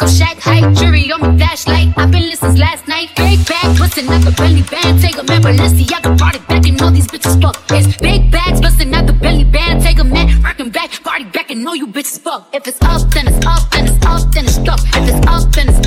shack 0.07 0.37
height, 0.39 0.75
jury 0.75 1.11
on 1.11 1.21
me, 1.21 1.37
flashlight. 1.37 1.93
I've 1.97 2.11
been 2.11 2.29
listening 2.29 2.51
since 2.51 2.59
last 2.59 2.87
night. 2.87 3.09
Big 3.15 3.45
bag, 3.47 3.77
twisting 3.77 4.07
up 4.09 4.21
the 4.23 4.31
belly 4.31 4.63
band, 4.63 5.01
take 5.01 5.17
a 5.17 5.23
man, 5.23 5.41
Balenciaga 5.41 6.17
party 6.17 6.39
back, 6.39 6.65
and 6.67 6.81
all 6.81 6.91
these 6.91 7.07
bitches 7.07 7.41
fuck. 7.41 7.57
Big 7.99 8.31
bags, 8.31 8.61
busting 8.61 8.93
out 8.93 9.07
the 9.07 9.13
belly 9.13 9.43
band, 9.43 9.81
take 9.81 9.99
a 9.99 10.03
man, 10.03 10.41
rockin' 10.41 10.69
back, 10.69 10.91
party 11.03 11.25
back, 11.25 11.51
and 11.51 11.63
know 11.63 11.73
you 11.73 11.87
bitches 11.87 12.19
fuck. 12.19 12.47
If 12.53 12.67
it's 12.67 12.81
up, 12.81 13.09
then 13.11 13.27
it's 13.27 13.45
up, 13.45 13.69
then 13.71 13.87
it's 13.87 14.05
up, 14.05 14.31
then 14.31 14.45
it's. 14.45 14.57
If 14.57 14.67
up, 14.67 14.79
then 14.93 15.09
it's 15.09 15.27
up, 15.27 15.51
then 15.51 15.69
it's 15.69 15.86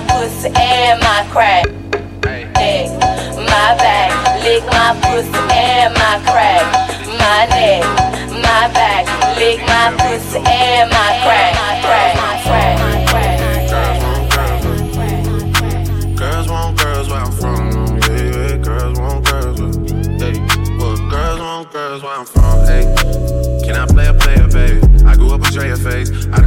my 0.00 0.20
pussy 0.20 0.48
and 0.54 1.00
my 1.00 1.26
crack. 1.30 1.66
Neck, 2.54 2.90
my 3.36 3.74
back, 3.76 4.10
lick 4.44 4.64
my 4.66 4.94
pussy 5.02 5.38
and 5.52 5.94
my 5.94 6.20
crack. 6.24 6.64
My 7.18 7.46
neck, 7.46 7.84
my 8.30 8.68
back, 8.72 9.06
lick 9.36 9.60
my 9.66 9.92
pussy 9.98 10.38
and 10.38 10.90
my 10.90 11.20
crack. 11.24 11.54
crack, 11.84 12.76
crack, 13.08 13.08
crack. 13.08 13.38
Girls 16.16 16.48
want 16.48 16.78
girls 16.78 17.08
where 17.08 17.20
I'm 17.20 17.32
from. 17.32 17.70
Yeah, 17.98 18.22
yeah, 18.22 18.56
girls 18.58 18.98
want 18.98 19.24
girls. 19.26 19.58
Hey, 20.20 20.34
well, 20.78 20.96
girls 21.10 21.40
want 21.40 21.72
girls 21.72 22.02
where 22.02 22.18
I'm 22.18 22.26
from. 22.26 22.66
Hey, 22.66 22.84
can 23.64 23.76
I 23.76 23.86
play 23.86 24.06
a 24.06 24.14
player, 24.14 24.48
baby? 24.48 25.04
I 25.04 25.14
grew 25.16 25.32
up 25.32 25.40
with 25.40 25.52
Drea 25.52 25.76
face. 25.76 26.10
I 26.32 26.40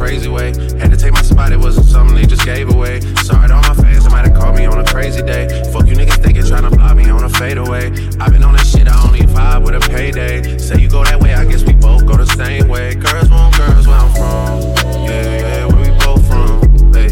crazy 0.00 0.30
way. 0.30 0.46
Had 0.80 0.90
to 0.90 0.96
take 0.96 1.12
my 1.12 1.20
spot, 1.20 1.52
it 1.52 1.58
wasn't 1.58 1.86
something 1.86 2.16
they 2.16 2.24
just 2.24 2.44
gave 2.46 2.72
away. 2.74 3.00
Sorry 3.28 3.48
to 3.48 3.54
all 3.54 3.62
my 3.62 3.74
fans, 3.74 4.04
they 4.04 4.10
might 4.10 4.26
have 4.26 4.34
called 4.34 4.56
me 4.56 4.64
on 4.64 4.80
a 4.80 4.84
crazy 4.84 5.20
day. 5.20 5.46
Fuck 5.72 5.86
you 5.86 5.94
niggas 5.94 6.22
thinking 6.22 6.42
tryna 6.42 6.70
block 6.70 6.96
me 6.96 7.10
on 7.10 7.22
a 7.22 7.28
fadeaway. 7.28 7.92
I've 8.18 8.32
been 8.32 8.42
on 8.42 8.54
this 8.54 8.72
shit, 8.72 8.88
I 8.88 8.96
only 9.06 9.20
vibe 9.20 9.62
with 9.66 9.74
a 9.74 9.80
payday. 9.90 10.56
Say 10.56 10.80
you 10.80 10.88
go 10.88 11.04
that 11.04 11.20
way, 11.20 11.34
I 11.34 11.44
guess 11.44 11.64
we 11.64 11.74
both 11.74 12.06
go 12.06 12.16
the 12.16 12.24
same 12.24 12.66
way. 12.68 12.94
Girls 12.94 13.28
want 13.28 13.54
girls 13.58 13.86
where 13.86 13.98
I'm 13.98 14.10
from. 14.14 14.60
Yeah, 15.04 15.36
yeah, 15.44 15.66
where 15.66 15.82
we 15.84 15.90
both 16.02 16.26
from. 16.26 16.94
Hey, 16.94 17.10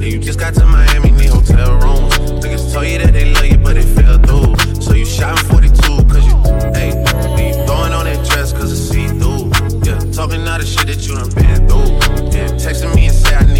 yeah, 0.00 0.14
you 0.14 0.18
just 0.18 0.38
got 0.38 0.54
to 0.54 0.64
Miami, 0.64 1.10
need 1.10 1.28
hotel 1.28 1.76
rooms. 1.76 2.14
Niggas 2.42 2.72
told 2.72 2.86
you 2.86 2.98
that 3.00 3.12
they 3.12 3.34
love 3.34 3.46
you, 3.52 3.58
but 3.58 3.74
they 3.74 3.82
fell 3.82 4.16
through. 4.16 4.56
So 4.80 4.94
you 4.94 5.04
shot 5.04 5.38
42, 5.40 5.69
the 10.60 10.66
shit 10.66 10.86
that 10.88 11.06
you 11.06 11.14
done 11.14 11.30
been 11.32 11.66
through. 11.68 12.36
Yeah, 12.36 12.48
texting 12.60 12.94
me 12.94 13.06
and 13.06 13.14
say 13.14 13.34
I 13.34 13.44
need 13.52 13.59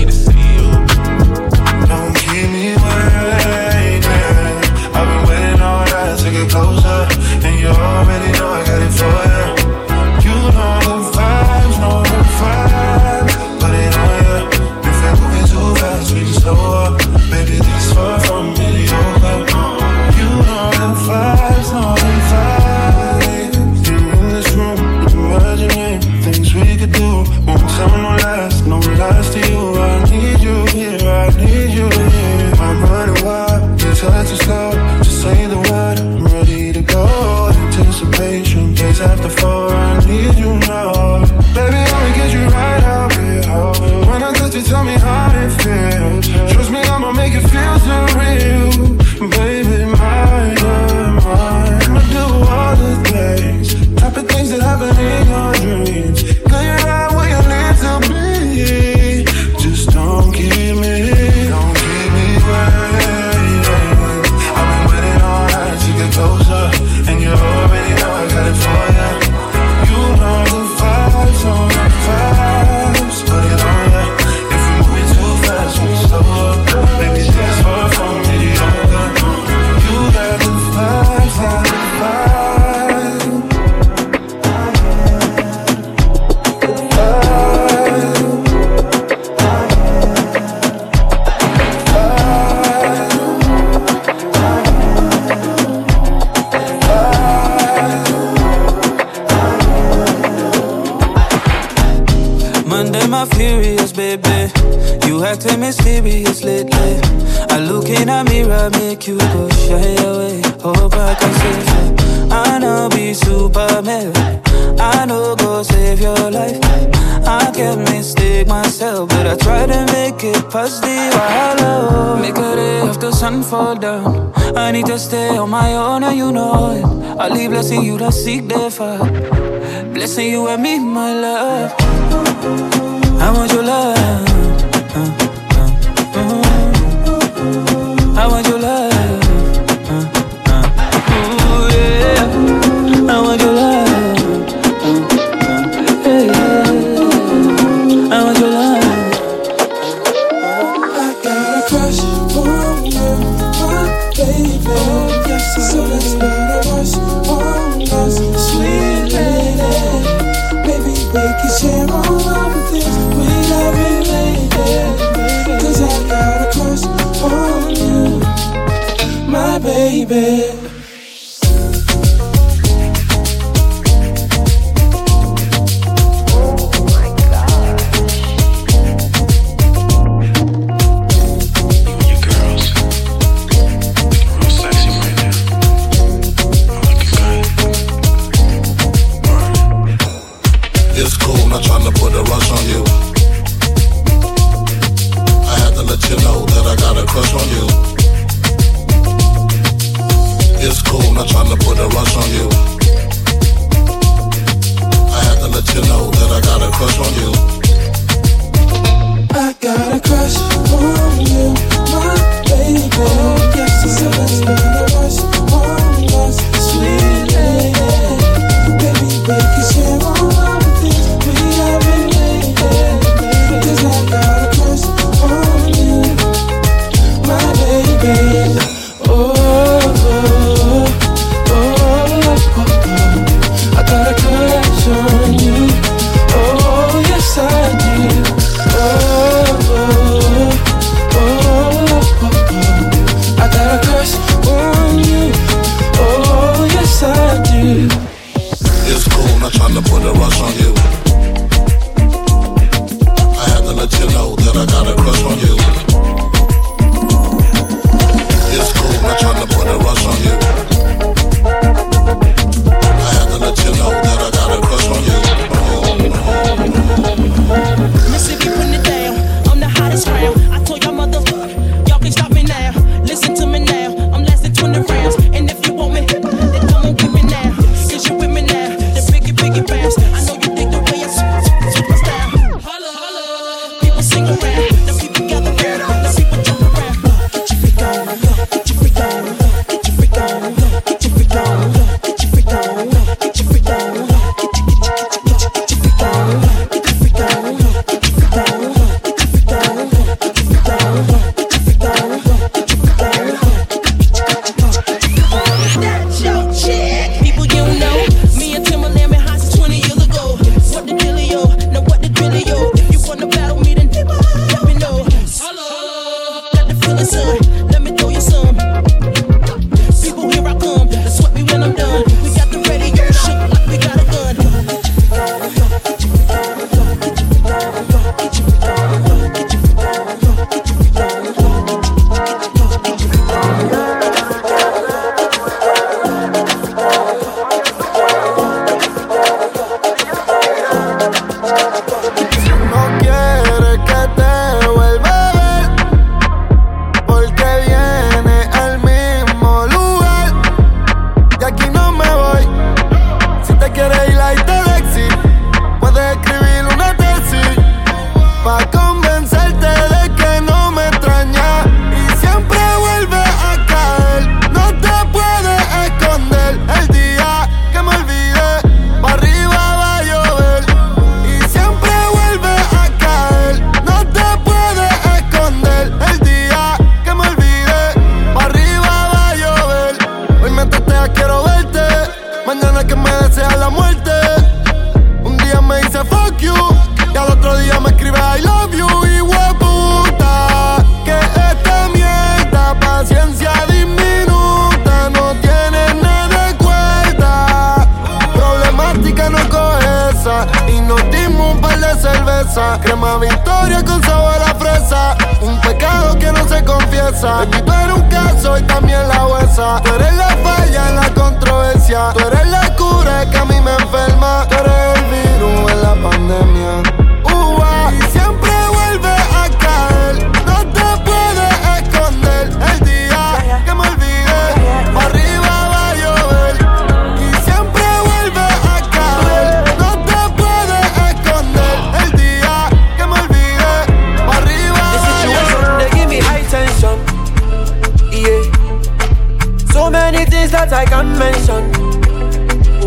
things 440.40 440.52
that 440.52 440.72
I 440.72 440.84
can't 440.86 441.12
mention. 441.18 441.62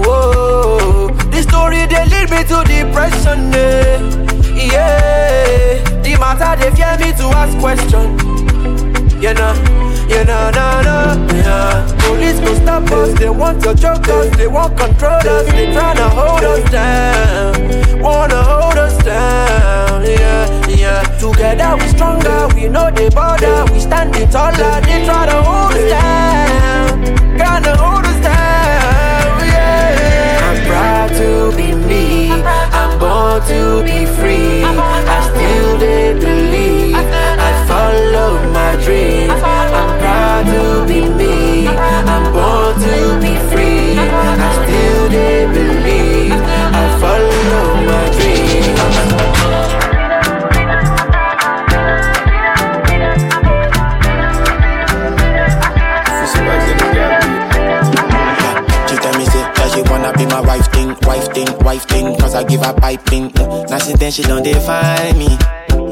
Whoa. 0.01 1.09
This 1.29 1.45
story 1.45 1.85
they 1.85 2.05
lead 2.09 2.29
me 2.33 2.41
to 2.49 2.57
depression. 2.65 3.53
Yeah. 3.53 4.73
yeah. 4.73 6.01
The 6.01 6.17
matter 6.17 6.53
they 6.59 6.71
fear 6.75 6.97
me 6.97 7.13
to 7.19 7.25
ask 7.37 7.53
question. 7.59 8.17
You 9.21 9.33
know, 9.33 9.53
you 10.09 10.23
know, 10.25 10.51
no, 10.57 10.67
no, 10.87 10.99
yeah. 11.33 11.87
Police 11.99 12.39
go 12.41 12.53
stop 12.55 12.91
us, 12.91 13.17
they 13.19 13.29
want 13.29 13.61
to 13.63 13.73
choke 13.73 14.07
us, 14.09 14.35
they 14.35 14.47
want 14.47 14.77
control 14.77 15.13
us, 15.13 15.45
they 15.47 15.67
tryna 15.67 16.09
hold 16.09 16.43
us 16.43 16.69
down, 16.69 18.01
wanna 18.01 18.43
hold 18.43 18.77
us 18.77 18.97
down, 19.01 20.03
yeah, 20.03 20.67
yeah. 20.67 21.01
Together 21.19 21.77
we 21.79 21.87
stronger, 21.87 22.49
we 22.53 22.67
know 22.67 22.91
they 22.91 23.09
bother, 23.11 23.71
we 23.71 23.79
standing 23.79 24.27
taller, 24.29 24.81
they 24.81 25.05
try 25.05 25.25
to 25.25 25.41
hold 25.41 25.71
us 25.71 25.89
down, 25.89 26.92
gonna 27.37 27.75
hold 27.77 28.05
us 28.05 28.19
yeah. 29.51 30.47
I'm 30.47 30.59
proud 30.67 31.09
to 31.19 31.29
be 31.57 31.73
me, 31.73 32.31
I'm 32.31 32.99
born 32.99 33.41
to 33.51 33.83
be 33.83 34.05
free, 34.05 34.63
I 34.63 35.17
still 35.31 35.77
they 35.77 36.13
believe, 36.13 36.42
wife 61.63 61.85
thing, 61.87 62.15
cause 62.19 62.35
I 62.35 62.43
give 62.43 62.61
her 62.61 62.73
piping. 62.73 63.29
Mm. 63.31 63.69
Now 63.69 63.77
since 63.79 63.99
then 63.99 64.11
she 64.11 64.23
don't 64.23 64.43
define 64.43 65.17
me. 65.17 65.37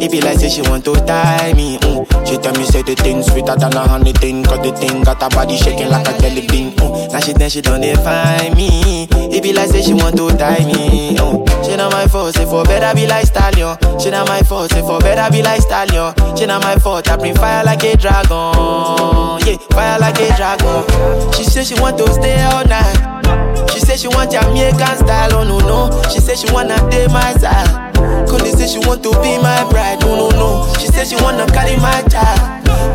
It 0.03 0.11
be 0.11 0.21
like 0.21 0.39
say 0.39 0.49
she 0.49 0.61
want 0.61 0.83
to 0.85 0.95
tie 1.05 1.53
me. 1.53 1.77
Mm. 1.79 2.27
She 2.27 2.37
tell 2.37 2.53
me 2.53 2.65
say 2.65 2.81
the 2.81 2.95
thing 2.95 3.23
sweeter 3.23 3.55
than 3.55 3.73
a 3.73 3.87
honey 3.87 4.13
thing, 4.13 4.43
cause 4.43 4.59
the 4.59 4.75
thing 4.75 5.03
got 5.03 5.21
her 5.21 5.29
body 5.29 5.57
shaking 5.57 5.89
like 5.89 6.07
a 6.07 6.17
jelly 6.19 6.47
bean. 6.47 6.71
Mm. 6.75 7.13
Now 7.13 7.19
she 7.19 7.33
then 7.33 7.49
she 7.49 7.61
don't 7.61 7.81
define 7.81 8.55
me. 8.55 9.07
It 9.11 9.43
be 9.43 9.53
like 9.53 9.69
say 9.69 9.81
she 9.81 9.93
want 9.93 10.17
to 10.17 10.29
tie 10.37 10.65
me. 10.65 11.15
Mm. 11.15 11.65
She 11.65 11.75
not 11.77 11.91
my 11.91 12.07
fault, 12.07 12.35
say 12.35 12.45
for 12.45 12.63
better 12.63 12.93
be 12.95 13.07
like 13.07 13.25
stallion. 13.25 13.77
She 13.99 14.09
not 14.09 14.27
my 14.27 14.41
fault, 14.41 14.71
say 14.71 14.81
for 14.81 14.99
better 14.99 15.31
be 15.31 15.41
like 15.41 15.61
stallion. 15.61 16.13
She 16.35 16.45
not 16.45 16.61
my 16.63 16.75
fault, 16.75 17.09
I 17.09 17.17
bring 17.17 17.35
fire 17.35 17.63
like 17.63 17.83
a 17.83 17.95
dragon. 17.95 19.39
Yeah, 19.45 19.57
fire 19.71 19.99
like 19.99 20.19
a 20.19 20.35
dragon. 20.35 21.33
She 21.33 21.43
say 21.43 21.63
she 21.63 21.79
want 21.79 21.97
to 21.99 22.11
stay 22.13 22.41
all 22.43 22.65
night. 22.65 23.20
She 23.69 23.79
say 23.79 23.97
she 23.97 24.07
want 24.07 24.31
Jamaican 24.31 24.97
style, 24.97 25.33
oh 25.35 25.43
no 25.43 25.59
no. 25.59 25.89
She 26.09 26.19
say 26.19 26.35
she 26.35 26.51
wanna 26.53 26.77
date 26.89 27.11
my 27.11 27.33
side. 27.33 27.93
Connie 28.27 28.51
say 28.51 28.67
she 28.67 28.79
want 28.87 29.03
to 29.03 29.11
be 29.21 29.37
my 29.37 29.63
bride, 29.69 29.99
no 30.01 30.15
no 30.15 30.29
no. 30.31 30.73
She 30.79 30.87
say 30.87 31.05
she 31.05 31.15
wanna 31.21 31.45
carry 31.47 31.77
my 31.77 32.01
child. 32.09 32.39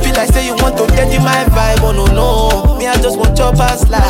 Feel 0.02 0.14
like 0.14 0.30
say 0.32 0.46
you 0.46 0.54
want 0.56 0.76
to 0.78 0.86
dirty 0.94 1.18
my 1.18 1.44
vibe, 1.54 1.80
oh 1.82 1.92
no 1.92 2.06
no. 2.12 2.76
Me 2.78 2.86
I 2.86 2.94
just 3.00 3.18
want 3.18 3.38
your 3.38 3.52
past 3.52 3.88
life. 3.90 4.02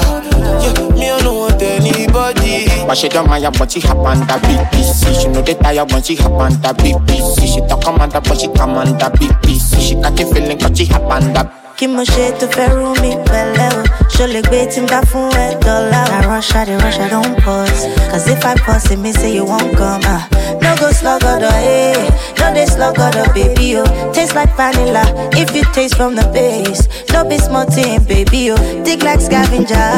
Yeah, 0.63 0.73
me 0.95 1.11
I 1.11 1.21
don't 1.21 1.37
want 1.37 1.63
anybody. 1.63 2.67
But 2.87 2.97
she 2.97 3.09
don't 3.09 3.29
mind 3.29 3.45
when 3.59 3.69
she 3.69 3.81
hop 3.81 3.99
on 3.99 4.21
the 4.21 4.35
BBC. 4.47 5.21
She 5.23 5.29
know 5.29 5.43
they 5.43 5.55
tired 5.55 5.91
when 5.93 6.03
she 6.03 6.17
hop 6.17 6.33
on 6.33 6.53
the 6.63 6.73
BBC. 6.81 7.47
She 7.55 7.61
talk 7.69 7.83
commander 7.83 8.21
but 8.21 8.41
she 8.41 8.49
command 8.49 8.99
the 9.01 9.11
BBC. 9.19 9.81
She 9.81 9.95
got 9.97 10.17
the 10.17 10.25
feeling 10.25 10.35
feeling 10.47 10.59
'cause 10.59 10.79
she 10.79 10.87
hop 10.87 11.03
on 11.11 11.33
the 11.33 11.51
kí 11.77 11.87
mo 11.89 12.03
ṣe 12.13 12.27
tó 12.41 12.47
fẹ́ 12.55 12.69
rú 12.77 12.89
mi 13.03 13.11
pẹ̀lẹ́ 13.31 13.71
o 13.79 13.83
ṣo 14.15 14.25
lè 14.33 14.41
gbé 14.49 14.61
tí 14.73 14.81
n 14.81 14.87
bá 14.91 15.01
fún 15.11 15.29
ẹ 15.45 15.47
dọ́là 15.65 16.01
o. 16.09 16.31
rush 16.31 16.55
i 16.57 16.65
dey 16.69 16.77
rush 16.85 16.99
i 17.05 17.09
don 17.13 17.29
pause 17.45 17.83
cause 18.11 18.27
if 18.33 18.45
i 18.47 18.55
pause 18.65 18.91
it 18.93 18.99
mean 18.99 19.13
say 19.21 19.33
you 19.37 19.45
wan 19.45 19.67
come. 19.79 20.01
ah. 20.15 20.23
no 20.63 20.71
go 20.81 20.89
sluggodo 20.99 21.51
eh 21.53 22.09
no 22.41 22.47
dey 22.57 22.67
sluggodo 22.75 23.23
baby 23.37 23.77
o 23.77 23.85
taste 24.15 24.35
like 24.35 24.53
vanilla 24.57 25.05
if 25.43 25.55
you 25.57 25.65
taste 25.75 25.97
from 25.99 26.15
the 26.19 26.25
base 26.37 26.83
no 27.13 27.25
be 27.29 27.37
small 27.39 27.67
thing 27.75 28.01
baby 28.09 28.51
o 28.53 28.57
dig 28.85 29.03
like 29.03 29.21
scavenger 29.21 29.89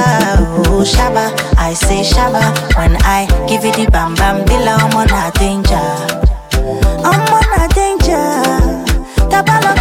o 0.75 0.83
shaba 0.93 1.27
i 1.59 1.73
say 1.75 2.03
shaba 2.03 2.43
when 2.77 2.93
i 3.19 3.23
give 3.49 3.65
you 3.65 3.73
the 3.79 3.87
bam 3.95 4.15
bam 4.19 4.37
bila 4.47 4.75
ọmọ 4.85 5.03
na 5.13 5.31
danger 5.39 5.91
ọmọ 7.13 7.39
na 7.53 7.63
danger 7.77 8.27
tábàlọ́pàdé. 9.31 9.78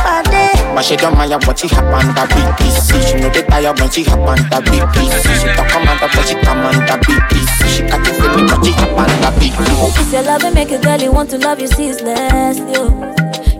But 0.78 0.86
she 0.86 0.96
don't 0.96 1.18
mind 1.18 1.32
when 1.44 1.56
she 1.58 1.68
hop 1.68 1.86
on 1.90 2.06
the 2.14 2.22
BBC. 2.30 3.10
She 3.10 3.16
know 3.20 3.30
they 3.34 3.42
tired 3.42 3.80
when 3.80 3.90
she 3.90 4.04
hop 4.04 4.20
on 4.20 4.38
the 4.38 4.62
BBC. 4.62 5.26
She 5.42 5.48
talk 5.58 5.68
commander 5.74 6.06
but 6.14 6.28
she 6.28 6.36
command 6.36 6.86
the 6.86 6.96
BBC. 7.02 7.66
She 7.74 7.82
got 7.90 8.04
the 8.06 8.14
feeling 8.14 8.48
'cause 8.48 8.62
she 8.68 8.74
hop 8.74 8.94
on 8.94 9.10
BBC. 9.42 10.00
It's 10.00 10.14
your 10.14 10.22
love 10.22 10.44
and 10.44 10.54
make 10.54 10.70
a 10.70 10.78
girl 10.78 11.02
you 11.02 11.12
want 11.12 11.32
to 11.32 11.40
love 11.40 11.60
you 11.60 11.66
ceaseless. 11.68 12.60
Yo. 12.60 12.94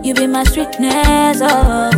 You 0.04 0.14
be 0.14 0.28
my 0.28 0.44
sweetness, 0.44 1.40
oh. 1.42 1.90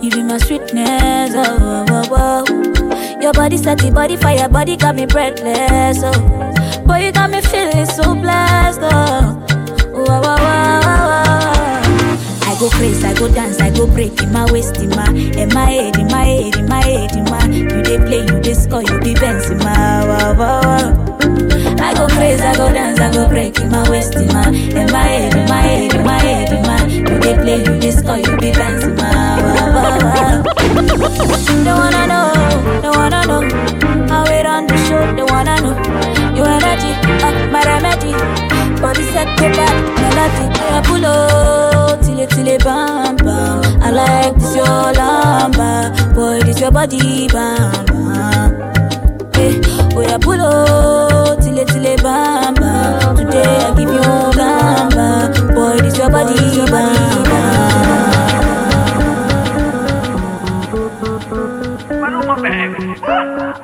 You 0.00 0.10
be 0.10 0.22
my 0.22 0.38
sweetness, 0.38 1.32
oh. 1.34 1.84
oh, 1.90 2.44
oh. 2.46 3.20
Your 3.20 3.32
body 3.32 3.56
set 3.56 3.78
the 3.78 3.90
body 3.90 4.16
fire, 4.16 4.48
body 4.48 4.76
got 4.76 4.94
me 4.94 5.06
breathless, 5.06 5.98
oh. 6.04 6.12
Boy, 6.86 7.06
you 7.06 7.10
got 7.12 7.30
me 7.32 7.40
feeling 7.42 7.84
so 7.84 8.14
blessed, 8.14 8.78
oh. 8.84 9.42
Wow, 9.92 10.22
wow, 10.22 10.36
wow. 10.36 10.87
I 12.58 12.60
go 12.60 12.70
crazy, 12.70 13.04
I 13.06 13.14
go 13.14 13.28
dance, 13.32 13.60
I 13.60 13.70
go 13.70 13.86
break 13.86 14.20
in 14.20 14.32
my 14.32 14.50
waist, 14.50 14.76
in 14.78 14.88
my, 14.90 15.06
in 15.10 15.48
my 15.54 15.64
head, 15.70 15.96
in 15.96 16.06
my 16.08 16.24
head, 16.24 16.56
in 16.56 16.66
my 16.66 16.82
head, 16.82 17.12
in 17.16 17.24
my. 17.24 17.44
You 17.46 17.82
dey 17.84 17.98
play, 17.98 18.20
you 18.26 18.40
dey 18.40 18.54
score, 18.54 18.82
you 18.82 18.98
be 18.98 19.14
Benz 19.14 19.48
in 19.48 19.58
my. 19.58 20.04
Wow, 20.04 20.34
wow, 20.34 20.60
wow. 20.62 21.16
I 21.78 21.94
go 21.94 22.08
crazy, 22.08 22.42
I 22.42 22.56
go 22.56 22.72
dance, 22.72 22.98
I 22.98 23.12
go 23.12 23.28
break 23.28 23.60
in 23.60 23.70
my 23.70 23.88
waist, 23.88 24.16
in 24.16 24.26
my, 24.34 24.48
in 24.48 24.90
my 24.90 25.02
head, 25.02 25.36
in 25.36 25.46
my 25.48 25.60
head, 25.60 25.94
in 25.94 26.04
my 26.04 26.18
head, 26.18 26.52
in 26.52 26.62
my. 26.66 26.86
You 26.86 27.20
dey 27.20 27.36
play, 27.36 27.58
you 27.62 27.78
dey 27.80 27.90
score, 27.92 28.18
you 28.18 28.36
be 28.38 28.50
Benz 28.50 28.82
in 28.82 28.96
my. 28.96 29.06
Wow, 29.06 29.74
wow, 29.74 29.98
wow. 30.02 30.42
They 31.62 31.72
wanna 31.72 32.06
know, 32.10 32.32
they 32.82 32.90
wanna 32.90 33.22
know 33.26 33.42
how 34.08 34.24
it 34.24 34.46
on 34.46 34.66
the 34.66 34.76
show. 34.88 35.14
They 35.14 35.22
wanna 35.22 35.60
know 35.62 36.34
your 36.34 36.48
energy, 36.48 36.90
uh, 37.22 37.52
my 37.52 37.62
remedy. 37.62 38.12
Body 38.82 39.02
set 39.12 39.38
go 39.38 39.46
back, 39.54 39.74
melody. 39.94 40.58
I 40.58 40.82
pull 40.84 41.04
up 41.06 41.77
till 42.18 42.24
it 42.26 42.30
till 42.30 42.48
it 42.48 42.64
bam 42.64 43.16
bam. 43.16 43.82
I 43.82 43.90
like 43.90 44.34
this 44.34 44.56
your 44.56 44.66
lamba, 44.66 46.14
boy 46.14 46.40
this 46.40 46.60
your 46.60 46.70
body 46.70 47.28
bam 47.28 47.84
bam. 47.86 49.32
Hey, 49.34 49.60
eh, 49.60 49.94
oh 49.94 50.00
yeah 50.00 50.18
pull 50.18 50.40
up 50.40 51.40
till 51.40 51.58
it 51.58 51.68
till 51.68 51.84
it 51.86 52.02
bam 52.02 52.54
bam. 52.54 53.16
Today 53.16 53.42
I 53.44 53.74
give 53.76 53.88
you 53.88 54.00
lamba, 54.00 55.54
boy 55.54 55.78
this 55.82 55.96
your 55.98 56.10
body 56.10 56.34
bam 56.70 57.24
bam. 57.24 58.08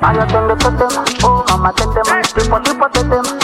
Aya 0.02 0.26
twende 0.26 0.54
tetema, 0.56 1.04
oh 1.24 1.44
mama 1.48 1.72
tetema, 1.72 2.18
eh. 2.20 2.24
tipo 2.34 2.58
tipo 2.60 2.88
tetema, 2.88 3.22
oh 3.24 3.43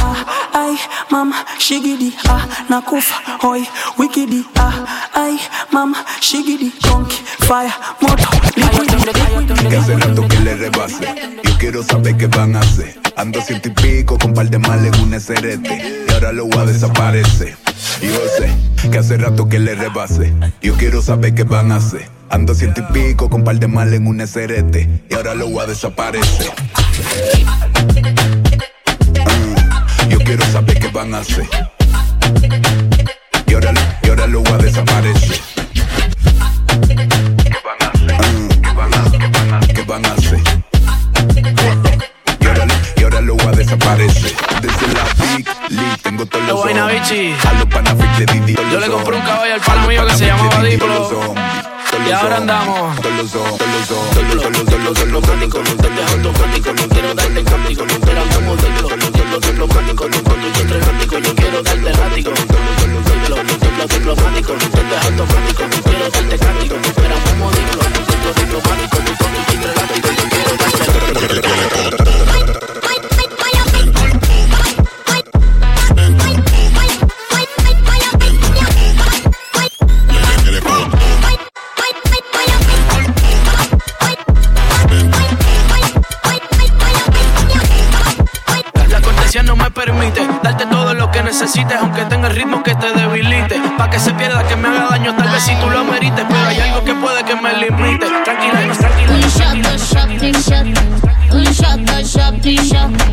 Ay, 0.53 0.77
mama, 1.09 1.45
shigidi, 1.57 2.13
ah, 2.27 2.45
nakufa, 2.69 3.15
hoy, 3.41 3.67
wikidi, 3.97 4.45
ah, 4.55 4.85
ay, 5.13 5.39
mama, 5.71 6.03
shigidi, 6.19 6.71
conky, 6.81 7.15
fire, 7.47 7.71
moto, 8.01 8.27
Que 9.69 9.77
hace 9.77 9.95
rato 9.95 10.27
que 10.27 10.39
le 10.39 10.55
rebase. 10.55 11.39
Yo 11.43 11.57
quiero 11.57 11.83
saber 11.83 12.17
qué 12.17 12.27
van 12.27 12.55
a 12.55 12.59
hacer. 12.59 12.99
Ando 13.15 13.41
ciento 13.41 13.69
y 13.69 13.71
pico 13.71 14.17
con 14.17 14.33
par 14.33 14.49
de 14.49 14.59
mal 14.59 14.85
en 14.85 14.95
un 14.99 15.13
SRT. 15.13 15.67
Y 16.09 16.13
ahora 16.13 16.31
lo 16.31 16.45
voy 16.45 16.57
a 16.57 16.65
desaparecer. 16.65 17.55
Yo 18.01 18.19
sé 18.37 18.89
que 18.89 18.97
hace 18.97 19.17
rato 19.17 19.47
que 19.47 19.59
le 19.59 19.75
rebase. 19.75 20.33
Yo 20.61 20.75
quiero 20.75 21.01
saber 21.01 21.33
qué 21.33 21.43
van 21.43 21.71
a 21.71 21.77
hacer. 21.77 22.09
Ando 22.29 22.53
ciento 22.55 22.81
y 22.81 22.93
pico 22.93 23.29
con 23.29 23.43
par 23.43 23.59
de 23.59 23.67
mal 23.67 23.93
en 23.93 24.07
un 24.07 24.19
SRT. 24.25 24.75
Y 25.09 25.13
ahora 25.13 25.33
lo 25.35 25.49
voy 25.49 25.63
a 25.63 25.67
desaparecer. 25.67 26.51
Ah, 30.31 30.37
quiero 30.37 30.53
saber 30.53 30.79
qué 30.79 30.87
van 30.87 31.13
a 31.13 31.17
hacer. 31.17 31.45
Y 33.47 33.53
ahora, 33.53 33.73
y 34.01 34.09
ahora 34.09 34.27
lo 34.27 34.39
voy 34.39 34.53
a 34.53 34.57
desaparecer. 34.59 35.41
¿Qué 39.75 39.83
van 39.83 40.05
a 40.05 40.13
hacer? 40.13 40.39
Y 42.39 42.45
ahora, 42.45 42.65
y 42.95 43.03
ahora 43.03 43.21
lo 43.21 43.35
voy 43.35 43.45
a 43.45 43.51
desaparecer. 43.51 44.33
Desde 44.61 44.93
la 44.93 45.03
Big 45.35 45.47
League 45.69 45.97
tengo 46.01 46.25
todos 46.25 46.47
los. 46.47 46.65
A 46.65 47.69
panafic 47.69 48.15
de 48.15 48.25
Didi. 48.33 48.55
Yo 48.71 48.79
le 48.79 48.87
compré 48.87 49.15
un 49.17 49.21
caballo 49.23 49.53
al 49.53 49.59
pana 49.59 49.87
mío 49.87 50.07
que 50.07 50.15
se 50.15 50.27
llamaba 50.27 50.63
Diplo. 50.63 51.35
Y 52.07 52.11
ahora 52.11 52.37
andamos. 52.37 53.01
Con 59.31 59.39
los 59.57 59.69
con 59.69 59.85
con 59.95 59.95
con 59.95 60.11
con 61.07 61.23
yo 61.23 61.35
quiero 61.35 61.63
darte 61.63 61.91
látigo. 61.93 62.31
Diplomático, 63.87 64.53
tú 64.53 64.79
eres 64.81 65.05
automático, 65.05 65.63
quiero 65.83 66.09
darte 66.09 66.37
cático, 66.37 66.75
pero 66.95 67.15
como 67.23 67.51
diplo, 67.51 67.81
diplomático. 68.35 68.90
Que 92.63 92.75
te 92.75 92.91
debilite. 92.93 93.61
Pa' 93.77 93.89
que 93.89 93.99
se 93.99 94.13
pierda, 94.13 94.43
que 94.47 94.55
me 94.55 94.67
haga 94.67 94.89
daño, 94.91 95.15
tal 95.15 95.29
vez 95.29 95.43
si 95.43 95.55
tú 95.55 95.69
lo 95.69 95.79
amerites. 95.79 96.25
Pero 96.27 96.47
hay 96.47 96.59
algo 96.59 96.83
que 96.83 96.93
puede 96.93 97.23
que 97.23 97.35
me 97.35 97.53
limite. 97.53 98.05
Tranquila, 98.23 98.73
tranquila. 98.77 99.13
Un 99.13 99.21
shot, 101.43 101.79
dos 101.79 102.13
shot, 102.13 102.41
tres 102.41 102.61
shot. 102.69 103.10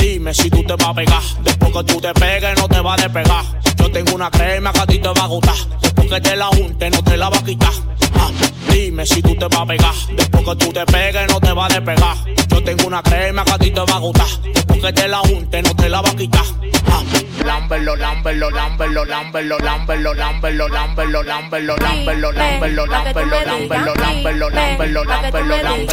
Dime 0.00 0.34
si 0.34 0.50
tú 0.50 0.62
te 0.64 0.74
vas 0.74 0.88
a 0.88 0.94
pegar. 0.94 1.22
Después 1.42 1.72
que 1.72 1.84
tú 1.84 2.00
te 2.00 2.12
pegues, 2.12 2.58
no 2.60 2.68
te 2.68 2.80
va 2.80 2.94
a 2.94 2.96
despegar. 2.96 3.44
Yo 3.78 3.90
tengo 3.90 4.14
una 4.14 4.30
crema 4.30 4.72
que 4.72 4.80
a 4.80 4.86
ti 4.86 4.98
te 4.98 5.08
va 5.08 5.24
a 5.24 5.26
gustar. 5.26 5.54
Después 5.80 6.08
que 6.08 6.20
te 6.20 6.36
la 6.36 6.46
junte, 6.46 6.90
no 6.90 7.02
te 7.02 7.16
la 7.16 7.28
va 7.30 7.38
a 7.38 7.44
quitar. 7.44 7.72
Ah, 8.14 8.30
dime 8.70 9.06
si 9.06 9.22
tú 9.22 9.34
te 9.36 9.46
vas 9.46 9.60
a 9.60 9.66
pegar. 9.66 9.94
Después 10.16 10.44
que 10.44 10.56
tú 10.56 10.72
te 10.72 10.84
pegues, 10.86 11.28
no 11.28 11.40
te 11.40 11.52
va 11.52 11.66
a 11.66 11.68
despegar. 11.68 12.16
Yo 12.48 12.62
tengo 12.64 12.86
una 12.86 13.02
crema 13.02 13.44
que 13.44 13.52
a 13.52 13.58
ti 13.58 13.70
te 13.70 13.80
va 13.80 13.96
a 13.96 13.98
gustar. 13.98 14.28
Después 14.42 14.80
que 14.80 14.92
te 14.92 15.08
la 15.08 15.18
junte, 15.18 15.62
no 15.62 15.74
te 15.76 15.88
la 15.88 16.00
va 16.00 16.10
a 16.10 16.16
quitar. 16.16 16.44
Ah, 16.90 17.02
lámbelo, 17.44 17.96
lámbelo, 17.96 18.50
lámbelo, 18.50 19.04
lámbelo, 19.04 19.58
lámbelo, 19.58 20.14
lámbelo, 20.14 20.68
lámbelo, 20.68 20.68
lámbelo, 20.68 21.76
lámbelo, 21.76 21.76
lámbelo, 21.76 22.86
lámbelo, 22.86 22.86
lámbelo, 22.86 23.94
lámbelo, 23.94 24.50
lámbelo, 24.50 25.04
lámbelo, 25.04 25.56
lámbelo. 25.62 25.86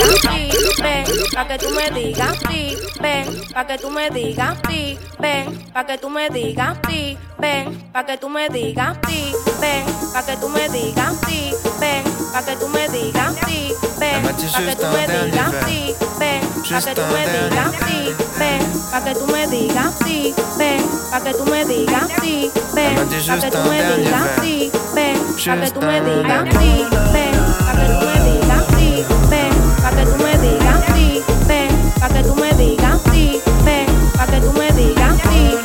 Pa' 1.33 1.47
que 1.47 1.57
tú 1.57 1.69
me 1.71 1.89
digas 1.91 2.37
sí, 2.49 2.77
ven, 3.01 3.25
pa' 3.53 3.65
que 3.65 3.77
tú 3.77 3.89
me 3.89 4.09
digas 4.09 4.57
sí, 4.69 4.97
ven, 5.19 5.71
pa' 5.73 5.85
que 5.85 5.97
tú 5.97 6.09
me 6.09 6.29
digas 6.29 6.77
sí, 6.87 7.17
ven, 7.39 7.89
pa' 7.91 8.05
que 8.05 8.17
tú 8.17 8.29
me 8.29 8.49
digas 8.49 8.97
sí, 9.07 9.35
ven, 9.59 9.85
pa' 10.13 10.23
que 10.25 10.37
tú 10.37 10.47
me 10.49 10.69
digas 10.69 11.15
sí, 11.27 11.51
ven, 11.79 12.03
pa' 12.33 12.43
que 12.45 12.55
tú 12.55 12.67
me 12.67 12.87
digas 12.89 13.35
sí, 13.45 13.73
ven, 13.99 14.21
pa' 14.23 14.33
que 14.35 14.75
tú 14.75 14.85
me 14.93 15.07
digas 15.07 15.53
sí, 15.65 15.95
ven, 16.19 16.41
pa' 16.69 16.81
que 16.81 16.93
tú 16.95 17.01
me 17.11 17.25
digas 17.27 17.71
sí, 17.87 18.13
ven, 18.39 18.61
pa' 18.91 19.03
que 19.03 19.13
tú 19.15 19.27
me 19.27 19.47
digas 19.47 19.93
sí, 20.05 20.33
ven, 20.57 20.72
pa' 21.11 21.21
que 21.21 21.33
tú 21.33 21.45
me 21.45 21.65
digas. 21.65 22.07
Sí, 22.21 22.51
ven, 22.73 22.95
pa' 22.95 23.39
que 23.39 23.51
tú 23.51 23.59
me 23.69 23.95
digas. 23.97 24.29
Sí, 24.41 24.71
ven, 24.93 25.17
pa' 25.45 25.55
que 25.61 25.71
tú 25.71 25.81
me 25.81 26.01
digas. 26.01 26.43
Sí, 26.59 26.85
ven, 27.13 27.35
pa' 27.65 27.73
que 27.79 27.85
tú 27.87 28.05
me 28.05 28.17
digas. 28.29 28.63
Sí, 28.77 29.03
ven, 29.29 29.53
pa' 29.81 29.91
que 29.91 30.05
tú 30.05 30.15
me 30.23 30.37
digas. 30.37 30.81
Sí, 30.95 31.23
ven, 31.47 31.93
pa' 31.99 32.09
que 32.09 32.23
tú 32.23 32.35
me 32.35 32.53
digas. 32.53 32.99
Sí, 33.11 33.41
ven, 33.65 33.85
pa' 34.17 34.25
que 34.27 34.39
tú 34.41 34.53
me 34.53 34.71
digas. 34.71 35.15
Sí, 35.29 35.62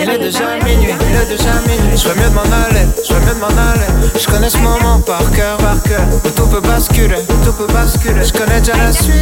Il 0.00 0.08
est 0.08 0.18
déjà 0.18 0.54
minuit, 0.64 0.94
il 1.10 1.16
est 1.16 1.26
déjà 1.26 1.52
minuit. 1.66 1.98
Soit 1.98 2.14
mieux 2.14 2.28
de 2.28 2.34
m'en 2.34 2.42
aller, 2.42 2.86
soit 3.02 3.18
mieux 3.20 3.34
de 3.34 3.40
m'en 3.40 3.48
aller. 3.48 3.86
Je 4.16 4.26
connais 4.26 4.48
ce 4.48 4.58
moment 4.58 5.00
par 5.00 5.28
cœur, 5.32 5.56
par 5.58 5.82
cœur. 5.82 6.06
Où 6.24 6.28
tout 6.30 6.46
peut 6.46 6.60
basculer, 6.60 7.16
où 7.28 7.44
tout 7.44 7.52
peut 7.52 7.72
basculer. 7.72 8.24
Je 8.24 8.32
connais 8.32 8.60
déjà 8.60 8.76
la 8.76 8.92
suite, 8.92 9.14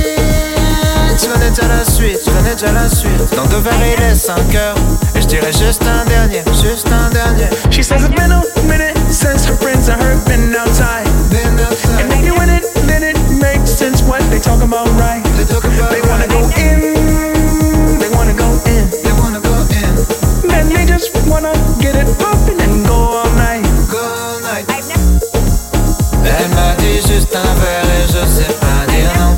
je 1.19 1.27
connais 1.27 1.51
déjà 1.51 1.69
la 1.69 1.85
suite, 1.85 2.19
je 2.25 2.31
connais 2.31 2.55
déjà 2.55 2.73
la 2.73 2.89
suite. 2.89 3.35
Dans 3.35 3.47
deux 3.47 3.61
verres, 3.61 3.97
il 3.97 4.03
est 4.03 4.15
5 4.15 4.55
heures. 4.57 4.77
Et 5.15 5.23
je 5.23 5.27
dirais 5.27 5.53
juste 5.53 5.83
un 5.87 6.05
dernier, 6.05 6.43
juste 6.63 6.89
un 6.93 7.09
dernier. 7.11 7.49
She 7.71 7.83
says 7.83 8.05
it's 8.05 8.15
been 8.15 8.33
a 8.33 8.43
minute 8.69 8.97
since 9.11 9.47
her 9.47 9.57
friends 9.57 9.89
and 9.89 10.03
her 10.03 10.17
been 10.27 10.55
outside. 10.55 11.07
And 11.99 12.13
if 12.13 12.25
you 12.25 12.35
in 12.43 12.51
it, 12.51 12.65
then 12.87 13.03
it 13.03 13.17
makes 13.41 13.71
sense 13.71 14.03
what 14.03 14.21
they 14.31 14.39
talk 14.41 14.63
about, 14.63 14.89
right? 14.99 15.23
They, 15.37 16.01
wanna 16.03 16.29
go 16.29 16.41
in, 16.61 16.81
just 20.99 21.15
wanna 21.29 21.53
get 21.79 21.95
it 21.95 22.09
poppin' 22.19 22.59
and 22.59 22.87
go 22.87 22.95
all 22.95 23.31
night. 23.37 23.63
Go 23.91 23.99
all 23.99 24.41
night. 24.41 24.65
Elle 26.25 26.49
m'a 26.55 26.75
dit 26.79 26.97
juste 27.07 27.37
un 27.37 27.55
verre 27.61 27.85
et 27.99 28.07
je 28.07 28.27
sais 28.27 28.53
pas 28.65 28.91
dire 28.91 29.13
non. 29.21 29.37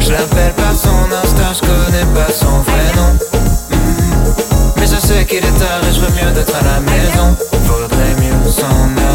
Je 0.00 0.12
l'appelle 0.12 0.52
par 0.54 0.74
son 0.74 1.12
instinct, 1.22 1.52
je 1.52 1.60
connais 1.60 2.06
pas 2.14 2.32
son 2.32 2.58
vrai 2.68 2.88
nom. 2.96 3.12
Mais 4.78 4.86
je 4.86 4.98
sais 4.98 5.26
qu'il 5.26 5.44
est 5.44 5.58
tard 5.58 5.80
et 5.88 5.92
je 5.92 6.00
veux 6.00 6.12
mieux 6.12 6.32
d'être 6.32 6.54
à 6.54 6.62
la 6.62 6.80
maison. 6.80 7.36
Vaudrait 7.66 8.14
mieux 8.18 8.50
s'en 8.50 8.66
aller. 8.96 9.05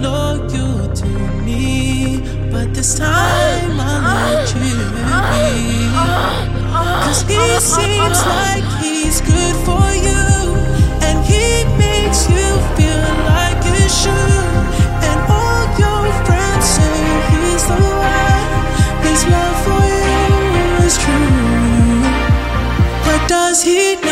loyal 0.00 0.92
to 0.94 1.06
me, 1.44 2.20
but 2.50 2.72
this 2.74 2.94
time 2.98 3.80
I'll 3.80 4.02
let 4.02 4.54
you 4.54 4.76
be. 5.32 5.90
Cause 7.04 7.22
he 7.22 7.60
seems 7.60 8.20
like 8.26 8.64
he's 8.82 9.20
good 9.20 9.56
for 9.66 9.86
you, 10.08 10.24
and 11.06 11.24
he 11.24 11.64
makes 11.76 12.28
you 12.30 12.48
feel 12.76 13.04
like 13.32 13.58
you 13.64 13.88
should. 13.88 14.46
And 15.08 15.18
all 15.28 15.64
your 15.82 16.04
friends 16.24 16.64
say 16.76 16.96
he's 17.32 17.64
the 17.66 17.80
one, 17.80 18.48
his 19.06 19.20
love 19.34 19.58
for 19.66 19.84
you 20.06 20.86
is 20.86 20.96
true. 20.96 22.02
But 23.04 23.20
does 23.28 23.62
he 23.62 23.96
know? 23.96 24.11